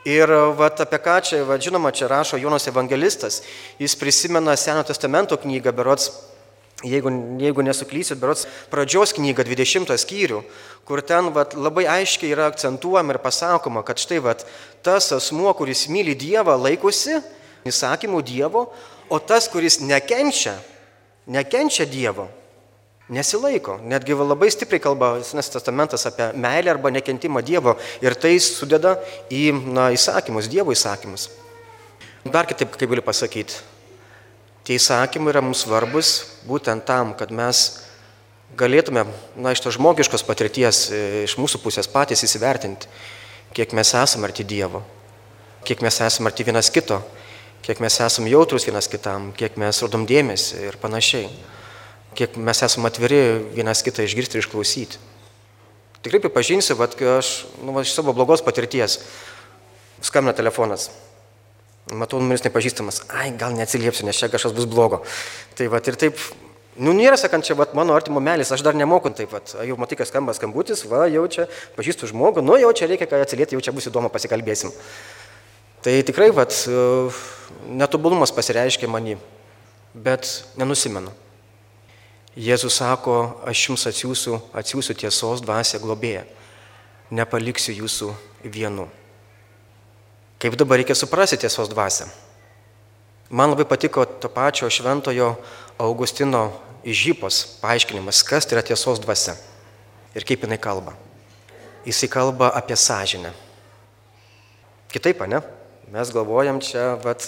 Ir 0.08 0.32
vat, 0.58 0.80
apie 0.82 0.98
ką 1.04 1.18
čia, 1.26 1.42
vat, 1.46 1.62
žinoma, 1.62 1.92
čia 1.92 2.08
rašo 2.10 2.40
Jonas 2.40 2.66
Evangelistas. 2.70 3.42
Jis 3.78 3.98
prisimena 4.00 4.56
Seno 4.58 4.86
testamento 4.88 5.38
knygą, 5.38 5.74
berots, 5.76 6.10
jeigu, 6.86 7.12
jeigu 7.42 7.66
nesuklysit, 7.66 8.20
berots 8.22 8.46
pradžios 8.72 9.16
knygą, 9.18 9.46
20 9.48 9.98
skyrių, 9.98 10.44
kur 10.86 11.02
ten 11.02 11.32
vat, 11.34 11.56
labai 11.58 11.88
aiškiai 11.90 12.34
yra 12.36 12.48
akcentuojama 12.52 13.16
ir 13.16 13.22
pasakoma, 13.24 13.84
kad 13.88 13.98
štai 14.02 14.20
vat, 14.24 14.46
tas 14.86 15.10
asmuo, 15.16 15.50
kuris 15.58 15.88
myli 15.90 16.16
Dievą, 16.18 16.58
laikosi 16.62 17.18
įsakymų 17.68 18.22
Dievo, 18.26 18.68
o 19.10 19.20
tas, 19.20 19.50
kuris 19.50 19.80
nekenčia, 19.82 20.58
nekenčia 21.26 21.88
Dievo, 21.90 22.28
nesilaiko. 23.10 23.80
Netgi 23.88 24.14
labai 24.14 24.52
stipriai 24.52 24.84
kalba 24.84 25.16
Senas 25.24 25.50
testamentas 25.50 26.06
apie 26.06 26.30
meilę 26.36 26.72
arba 26.76 26.92
nekentimą 26.92 27.42
Dievo 27.42 27.78
ir 28.04 28.16
tai 28.16 28.36
sudeda 28.44 28.98
į 29.32 29.50
na, 29.66 29.90
įsakymus, 29.96 30.52
Dievo 30.52 30.76
įsakymus. 30.76 31.30
Dar 32.28 32.46
kitaip, 32.46 32.76
kaip 32.76 32.92
galiu 32.92 33.04
pasakyti, 33.06 33.62
tie 34.68 34.76
įsakymai 34.76 35.32
yra 35.32 35.44
mums 35.44 35.64
svarbus 35.64 36.14
būtent 36.48 36.84
tam, 36.88 37.16
kad 37.16 37.32
mes 37.32 37.64
galėtume, 38.60 39.06
na, 39.40 39.56
iš 39.56 39.64
to 39.64 39.72
žmogiškos 39.72 40.26
patirties, 40.28 40.88
e, 40.92 41.04
iš 41.24 41.38
mūsų 41.40 41.64
pusės 41.64 41.88
patys 41.88 42.26
įsivertinti, 42.28 42.92
kiek 43.56 43.72
mes 43.76 43.96
esame 43.96 44.28
arti 44.28 44.44
Dievo, 44.48 44.84
kiek 45.68 45.84
mes 45.86 46.02
esame 46.04 46.32
arti 46.32 46.46
vienas 46.48 46.72
kito, 46.74 47.00
kiek 47.64 47.80
mes 47.84 48.00
esame 48.04 48.32
jautrus 48.32 48.68
vienas 48.68 48.92
kitam, 48.92 49.32
kiek 49.36 49.56
mes 49.60 49.84
rodom 49.84 50.04
dėmesį 50.08 50.68
ir 50.68 50.80
panašiai 50.84 51.32
kiek 52.18 52.34
mes 52.42 52.64
esame 52.66 52.90
atviri 52.90 53.22
vienas 53.54 53.84
kitą 53.86 54.02
išgirsti 54.02 54.40
ir 54.40 54.42
išklausyti. 54.42 54.98
Tikrai 56.02 56.22
pripažinsiu, 56.24 56.78
kad 56.80 56.96
aš 57.18 57.46
nu, 57.62 57.76
va, 57.76 57.84
iš 57.86 57.94
savo 57.94 58.14
blogos 58.18 58.42
patirties 58.46 58.98
skambina 60.02 60.34
telefonas. 60.34 60.90
Matau, 61.96 62.20
numeris 62.20 62.44
nepažįstamas. 62.44 63.06
Ai, 63.16 63.30
gal 63.40 63.54
neatsiliepsiu, 63.56 64.04
nes 64.08 64.18
čia 64.20 64.28
kažkas 64.32 64.56
bus 64.56 64.68
blogo. 64.68 65.00
Tai 65.56 65.70
va 65.72 65.80
ir 65.80 65.96
taip, 66.00 66.20
nu 66.84 66.92
nėra 66.96 67.16
sakant, 67.20 67.46
čia 67.48 67.56
va, 67.56 67.68
mano 67.78 67.96
artimo 67.96 68.20
melis, 68.24 68.52
aš 68.52 68.64
dar 68.66 68.76
nemoku 68.76 69.14
taip 69.16 69.32
pat. 69.32 69.54
Jau 69.64 69.78
matai, 69.80 69.96
kas 70.00 70.12
skamba 70.12 70.36
skambutis, 70.36 70.84
va, 70.90 71.06
jau 71.12 71.24
čia 71.32 71.48
pažįstu 71.78 72.10
žmogų, 72.12 72.44
nu 72.44 72.58
jau 72.60 72.74
čia 72.76 72.90
reikia, 72.92 73.08
kad 73.08 73.24
atsilieti, 73.24 73.56
jau 73.56 73.64
čia 73.64 73.76
bus 73.76 73.88
įdomu, 73.88 74.12
pasikalbėsim. 74.12 74.74
Tai 75.86 75.96
tikrai, 76.04 76.28
va, 76.36 76.44
netobulumas 77.72 78.36
pasireiškia 78.36 78.92
manį, 78.92 79.16
bet 79.96 80.28
nenusimenu. 80.60 81.16
Jėzus 82.38 82.76
sako, 82.78 83.40
aš 83.50 83.64
jums 83.70 83.88
atsiųsiu, 83.90 84.36
atsiųsiu 84.54 84.94
tiesos 84.94 85.42
dvasę 85.42 85.80
globėją, 85.82 86.28
nepaliksiu 87.16 87.80
jūsų 87.80 88.12
vienu. 88.44 88.92
Kaip 90.38 90.54
dabar 90.54 90.78
reikia 90.78 90.96
suprasti 90.96 91.38
tiesos 91.42 91.70
dvasę? 91.70 92.06
Man 93.30 93.52
labai 93.52 93.66
patiko 93.66 94.06
to 94.06 94.30
pačio 94.30 94.70
šventojo 94.70 95.34
Augustino 95.82 96.52
Žypos 96.86 97.60
paaiškinimas, 97.60 98.22
kas 98.24 98.46
tai 98.46 98.56
yra 98.56 98.64
tiesos 98.64 99.02
dvasia 99.04 99.36
ir 100.16 100.24
kaip 100.24 100.46
jinai 100.46 100.60
kalba. 100.62 100.94
Jisai 101.86 102.08
kalba 102.08 102.52
apie 102.56 102.76
sąžinę. 102.76 103.34
Kitaip, 104.94 105.26
ne? 105.28 105.42
Mes 105.92 106.10
galvojam 106.12 106.60
čia, 106.60 106.98
vat, 107.00 107.24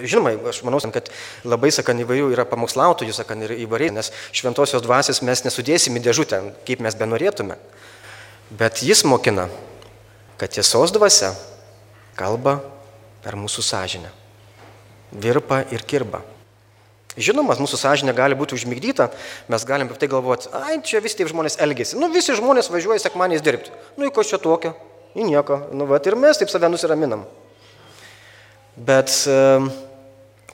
žinoma, 0.00 0.32
aš 0.48 0.62
manau, 0.64 0.80
kad 0.92 1.10
labai, 1.44 1.68
sakan, 1.72 2.00
įvairių 2.04 2.30
yra 2.32 2.46
pamokslautojų, 2.48 3.12
sakan, 3.12 3.44
ir 3.44 3.52
įvairiai, 3.66 3.92
nes 3.92 4.08
šventosios 4.32 4.80
dvasės 4.84 5.20
mes 5.20 5.44
nesudėsim 5.44 5.96
į 6.00 6.04
dėžutę, 6.06 6.40
kaip 6.64 6.80
mes 6.84 6.96
benorėtume. 6.96 7.58
Bet 8.48 8.80
jis 8.80 9.04
mokina, 9.04 9.50
kad 10.40 10.56
tiesos 10.56 10.94
dvasia 10.96 11.34
kalba 12.18 12.58
per 13.24 13.38
mūsų 13.38 13.64
sąžinę. 13.64 14.10
Virpa 15.12 15.62
ir 15.72 15.84
kirba. 15.88 16.20
Žinoma, 17.18 17.56
mūsų 17.58 17.78
sąžinė 17.80 18.12
gali 18.14 18.36
būti 18.38 18.54
užmigdyta, 18.54 19.08
mes 19.50 19.64
galim 19.66 19.88
apie 19.88 19.98
tai 19.98 20.08
galvoti, 20.10 20.50
ai, 20.54 20.76
čia 20.86 21.00
vis 21.02 21.16
taip 21.18 21.30
žmonės 21.30 21.58
elgesi. 21.64 21.96
Nu, 21.98 22.12
visi 22.14 22.36
žmonės 22.38 22.70
važiuoja 22.70 23.00
sekmaniais 23.02 23.42
dirbti. 23.42 23.72
Nu, 23.96 24.06
į 24.06 24.12
ko 24.14 24.22
čia 24.22 24.38
tokio? 24.42 24.74
Į 25.18 25.26
nieko. 25.26 25.64
Nu, 25.74 25.88
va, 25.90 25.98
ir 25.98 26.18
mes 26.20 26.38
taip 26.38 26.52
save 26.52 26.70
nusiraminam. 26.70 27.24
Bet 28.78 29.10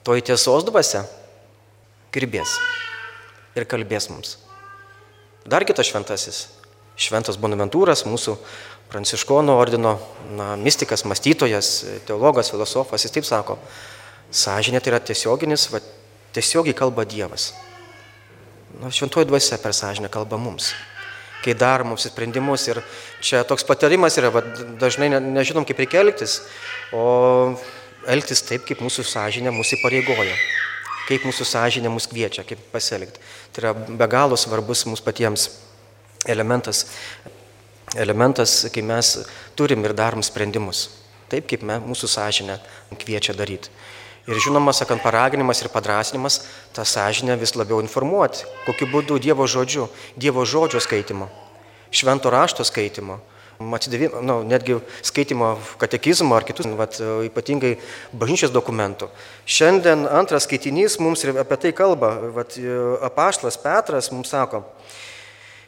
toj 0.05 0.23
tiesos 0.25 0.65
dvasia 0.65 1.03
kirbės 2.15 2.55
ir 3.53 3.67
kalbės 3.69 4.09
mums. 4.09 4.39
Dar 5.45 5.61
kitas 5.67 5.91
šventasis, 5.91 6.39
šventas 6.97 7.37
Bonaventūras, 7.37 8.07
mūsų 8.09 8.39
pranciškono 8.91 9.57
ordino 9.59 9.97
na, 10.37 10.53
mystikas, 10.59 11.05
mąstytojas, 11.09 11.85
teologas, 12.07 12.51
filosofas, 12.53 13.05
jis 13.05 13.13
taip 13.15 13.27
sako, 13.27 13.59
sąžinė 14.31 14.81
tai 14.81 14.93
yra 14.93 15.03
tiesioginis, 15.03 15.69
va, 15.73 15.81
tiesiogiai 16.35 16.77
kalba 16.77 17.05
Dievas. 17.07 17.53
Nu, 18.81 18.91
šventoji 18.91 19.29
dvasia 19.29 19.57
per 19.61 19.73
sąžinę 19.73 20.11
kalba 20.11 20.37
mums 20.41 20.73
kai 21.45 21.53
darom 21.53 21.93
mums 21.93 22.07
sprendimus. 22.09 22.65
Ir 22.71 22.81
čia 23.23 23.43
toks 23.47 23.65
patarimas 23.67 24.17
yra, 24.19 24.31
va, 24.33 24.41
dažnai 24.81 25.11
ne, 25.13 25.21
nežinom, 25.37 25.65
kaip 25.67 25.81
reikia 25.83 26.01
elgtis, 26.01 26.39
o 26.95 27.53
elgtis 28.09 28.43
taip, 28.45 28.65
kaip 28.67 28.81
mūsų 28.85 29.05
sąžinė 29.11 29.53
mūsų 29.53 29.79
įpareigoja, 29.79 30.35
kaip 31.09 31.27
mūsų 31.29 31.47
sąžinė 31.51 31.93
mūsų 31.93 32.11
kviečia, 32.13 32.45
kaip 32.49 32.61
pasielgti. 32.73 33.21
Tai 33.53 33.63
yra 33.63 33.75
be 33.75 34.09
galo 34.11 34.39
svarbus 34.39 34.85
mūsų 34.89 35.05
patiems 35.05 35.49
elementas, 36.29 36.85
elementas, 37.95 38.63
kai 38.73 38.83
mes 38.85 39.17
turim 39.55 39.83
ir 39.85 39.95
darom 39.97 40.23
sprendimus, 40.23 40.87
taip 41.31 41.47
kaip 41.49 41.63
me, 41.65 41.79
mūsų 41.83 42.09
sąžinė 42.11 42.59
kviečia 43.01 43.35
daryti. 43.37 43.71
Ir 44.25 44.39
žinoma, 44.41 44.73
sakant, 44.73 45.03
paraginimas 45.05 45.61
ir 45.61 45.69
padrasinimas, 45.69 46.39
tą 46.73 46.81
sąžinę 46.81 47.37
vis 47.37 47.53
labiau 47.53 47.77
informuoti, 47.83 48.47
kokiu 48.65 48.89
būdu 48.89 49.19
Dievo 49.21 49.45
žodžiu, 49.45 49.85
Dievo 50.17 50.45
žodžio 50.49 50.81
skaitimo, 50.81 51.29
švento 51.93 52.33
rašto 52.33 52.65
skaitimo, 52.65 53.19
atsidavimo, 53.59 54.21
nu, 54.21 54.43
netgi 54.43 54.79
skaitimo 55.05 55.59
katekizmo 55.77 56.35
ar 56.35 56.43
kitus, 56.43 56.67
vat, 56.77 56.97
ypatingai 57.29 57.75
bažnyčios 58.13 58.51
dokumentų. 58.51 59.07
Šiandien 59.45 60.07
antras 60.09 60.49
skaitinys 60.49 60.97
mums 60.99 61.23
ir 61.23 61.37
apie 61.39 61.57
tai 61.61 61.71
kalba. 61.75 62.15
Vat, 62.35 62.57
apaštlas 63.05 63.57
Petras 63.61 64.11
mums 64.11 64.33
sako, 64.33 64.65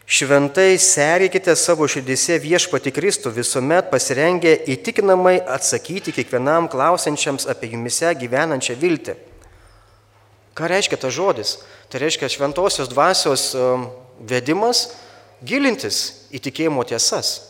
šventai 0.08 0.78
serikite 0.80 1.52
savo 1.60 1.84
širdise 1.91 2.38
viešpati 2.39 2.93
Kristų 2.96 3.34
visuomet 3.36 3.89
pasirengę 3.91 4.54
įtikinamai 4.72 5.36
atsakyti 5.43 6.13
kiekvienam 6.15 6.70
klausiančiams 6.72 7.43
apie 7.52 7.74
jumise 7.74 8.13
gyvenančią 8.15 8.78
viltį. 8.80 9.17
Ką 10.56 10.70
reiškia 10.72 10.98
tas 11.02 11.12
žodis? 11.13 11.58
Tai 11.91 12.00
reiškia 12.02 12.32
šventosios 12.32 12.88
dvasios 12.89 13.52
um, 13.54 13.89
vedimas 14.24 14.93
gilintis 15.43 16.28
į 16.32 16.39
tikėjimo 16.48 16.88
tiesas. 16.88 17.43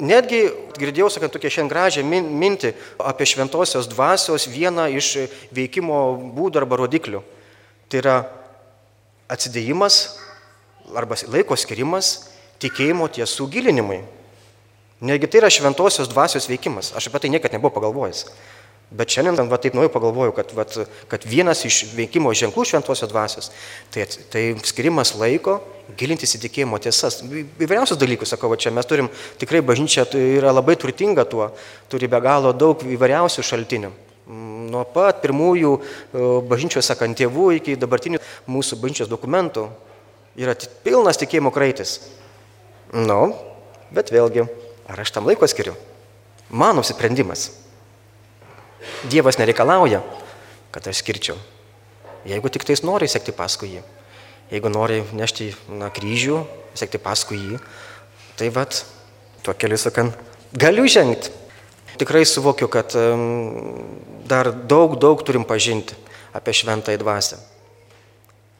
Netgi 0.00 0.40
girdėjau, 0.78 1.10
sakant, 1.10 1.34
tokia 1.34 1.50
šiandien 1.52 1.72
gražią 1.72 2.04
mintį 2.06 2.72
apie 3.10 3.26
šventosios 3.28 3.90
dvasios 3.90 4.46
vieną 4.48 4.86
iš 4.94 5.28
veikimo 5.52 6.00
būdų 6.32 6.62
arba 6.62 6.78
rodiklių. 6.80 7.20
Tai 7.90 8.00
yra 8.00 8.16
atsidėjimas 9.28 10.00
arba 10.96 11.18
laiko 11.28 11.56
skirimas 11.58 12.28
tikėjimo 12.62 13.08
tiesų 13.12 13.48
gilinimui. 13.52 14.02
Negi 15.00 15.28
tai 15.30 15.42
yra 15.42 15.50
šventosios 15.52 16.10
dvasios 16.10 16.48
veikimas. 16.50 16.90
Aš 16.98 17.06
apie 17.10 17.22
tai 17.22 17.30
niekada 17.30 17.54
nebuvau 17.54 17.76
pagalvojęs. 17.76 18.24
Bet 18.88 19.12
šiandien, 19.12 19.50
va 19.50 19.58
taip 19.60 19.74
naujo 19.76 19.90
pagalvoju, 19.92 20.32
kad, 20.32 20.52
va, 20.56 20.64
kad 21.12 21.24
vienas 21.28 21.60
iš 21.68 21.82
veikimo 21.92 22.32
ženklų 22.32 22.64
šventosios 22.70 23.10
dvasios, 23.10 23.50
tai, 23.92 24.06
tai 24.32 24.44
skirimas 24.64 25.12
laiko 25.20 25.58
gilintis 26.00 26.32
į 26.38 26.40
tikėjimo 26.46 26.80
tiesas. 26.80 27.20
Įvairiausius 27.20 28.00
dalykus, 28.00 28.32
sakau, 28.32 28.48
va, 28.48 28.56
čia 28.56 28.72
mes 28.72 28.88
turim, 28.88 29.10
tikrai 29.40 29.60
bažnyčia 29.60 30.06
yra 30.16 30.54
labai 30.56 30.78
turtinga 30.80 31.26
tuo, 31.28 31.50
turi 31.92 32.08
be 32.08 32.20
galo 32.24 32.54
daug 32.56 32.80
įvairiausių 32.80 33.44
šaltinių. 33.44 33.92
Nuo 34.72 34.86
pat 34.92 35.20
pirmųjų 35.20 35.74
bažnyčios 36.48 36.88
sakantėvų 36.88 37.50
iki 37.60 37.76
dabartinių 37.80 38.20
mūsų 38.48 38.80
bažnyčios 38.80 39.12
dokumentų 39.12 39.68
yra 40.36 40.56
pilnas 40.84 41.20
tikėjimo 41.20 41.52
kraitis. 41.54 41.98
Nu, 42.92 43.34
bet 43.94 44.12
vėlgi, 44.12 44.46
ar 44.88 45.00
aš 45.00 45.12
tam 45.14 45.28
laiko 45.28 45.48
skiriu? 45.48 45.76
Mano 46.50 46.82
sprendimas. 46.84 47.50
Dievas 49.10 49.38
nereikalauja, 49.40 50.00
kad 50.72 50.86
aš 50.88 51.02
skirčiau. 51.02 51.36
Jeigu 52.28 52.50
tik 52.52 52.64
tais 52.66 52.82
nori 52.84 53.08
sekti 53.08 53.32
paskui 53.32 53.76
jį, 53.76 53.82
jeigu 54.52 54.70
nori 54.72 55.02
nešti 55.16 55.52
na, 55.80 55.90
kryžių, 55.92 56.40
sekti 56.78 57.00
paskui 57.02 57.38
jį, 57.38 57.60
tai 58.38 58.50
vad, 58.54 58.80
tuo 59.44 59.54
keliu 59.54 59.78
sakant, 59.80 60.16
galiu 60.52 60.86
žengti. 60.88 61.34
Tikrai 61.98 62.22
suvokiu, 62.28 62.68
kad 62.70 62.94
um, 62.94 63.82
dar 64.28 64.52
daug, 64.52 64.94
daug 65.02 65.22
turim 65.26 65.42
pažinti 65.48 65.96
apie 66.36 66.54
šventąją 66.54 67.00
dvasę. 67.00 67.38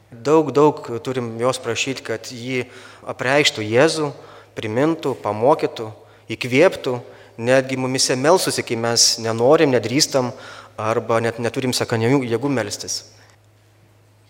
Daug, 0.09 0.49
daug 0.51 0.81
turim 1.05 1.35
jos 1.37 1.59
prašyti, 1.61 2.01
kad 2.01 2.31
jį 2.33 2.63
apreikštų 3.09 3.61
Jėzų, 3.61 4.09
primintų, 4.57 5.13
pamokytų, 5.21 5.91
įkvėptų 6.33 6.95
netgi 7.37 7.77
mumise 7.77 8.17
melsusi, 8.17 8.65
kai 8.65 8.75
mes 8.75 9.19
nenorim, 9.21 9.69
nedrįstam 9.69 10.31
arba 10.79 11.19
net 11.21 11.37
neturim 11.39 11.75
sakanių 11.77 12.23
jėgų 12.25 12.49
melstis. 12.51 13.03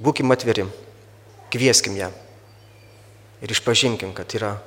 Būkim 0.04 0.32
atviri, 0.36 0.68
kvieskim 1.52 1.96
ją 2.00 2.12
ir 3.39 3.52
išpažinkim, 3.52 4.12
kad 4.13 4.36
yra 4.36 4.58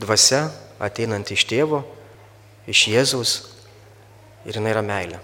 dvasia 0.00 0.48
ateinanti 0.80 1.36
iš 1.36 1.44
tėvo, 1.48 1.82
iš 2.68 2.86
Jėzaus 2.92 3.34
ir 4.48 4.56
jinai 4.56 4.72
yra 4.72 4.84
meilė. 4.84 5.20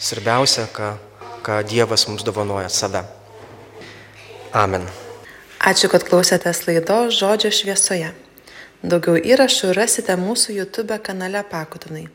Svarbiausia, 0.00 0.66
ką, 0.72 0.94
ką 1.44 1.60
Dievas 1.68 2.06
mums 2.08 2.24
dovanoja 2.26 2.68
save. 2.72 3.04
Amen. 4.52 4.86
Ačiū, 5.60 5.90
kad 5.92 6.02
klausėtės 6.08 6.64
laidos 6.66 7.14
žodžio 7.20 7.52
šviesoje. 7.54 8.08
Daugiau 8.82 9.20
įrašų 9.20 9.74
rasite 9.76 10.16
mūsų 10.16 10.56
YouTube 10.56 10.96
kanale 11.04 11.42
Pakutinai. 11.46 12.08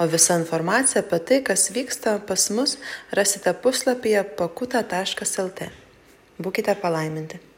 O 0.00 0.06
visą 0.08 0.38
informaciją 0.40 1.04
apie 1.04 1.18
tai, 1.28 1.38
kas 1.44 1.68
vyksta 1.70 2.16
pas 2.26 2.48
mus, 2.56 2.78
rasite 3.12 3.52
puslapyje 3.52 4.24
pakuta.lt. 4.38 5.68
Būkite 6.40 6.74
palaiminti. 6.80 7.49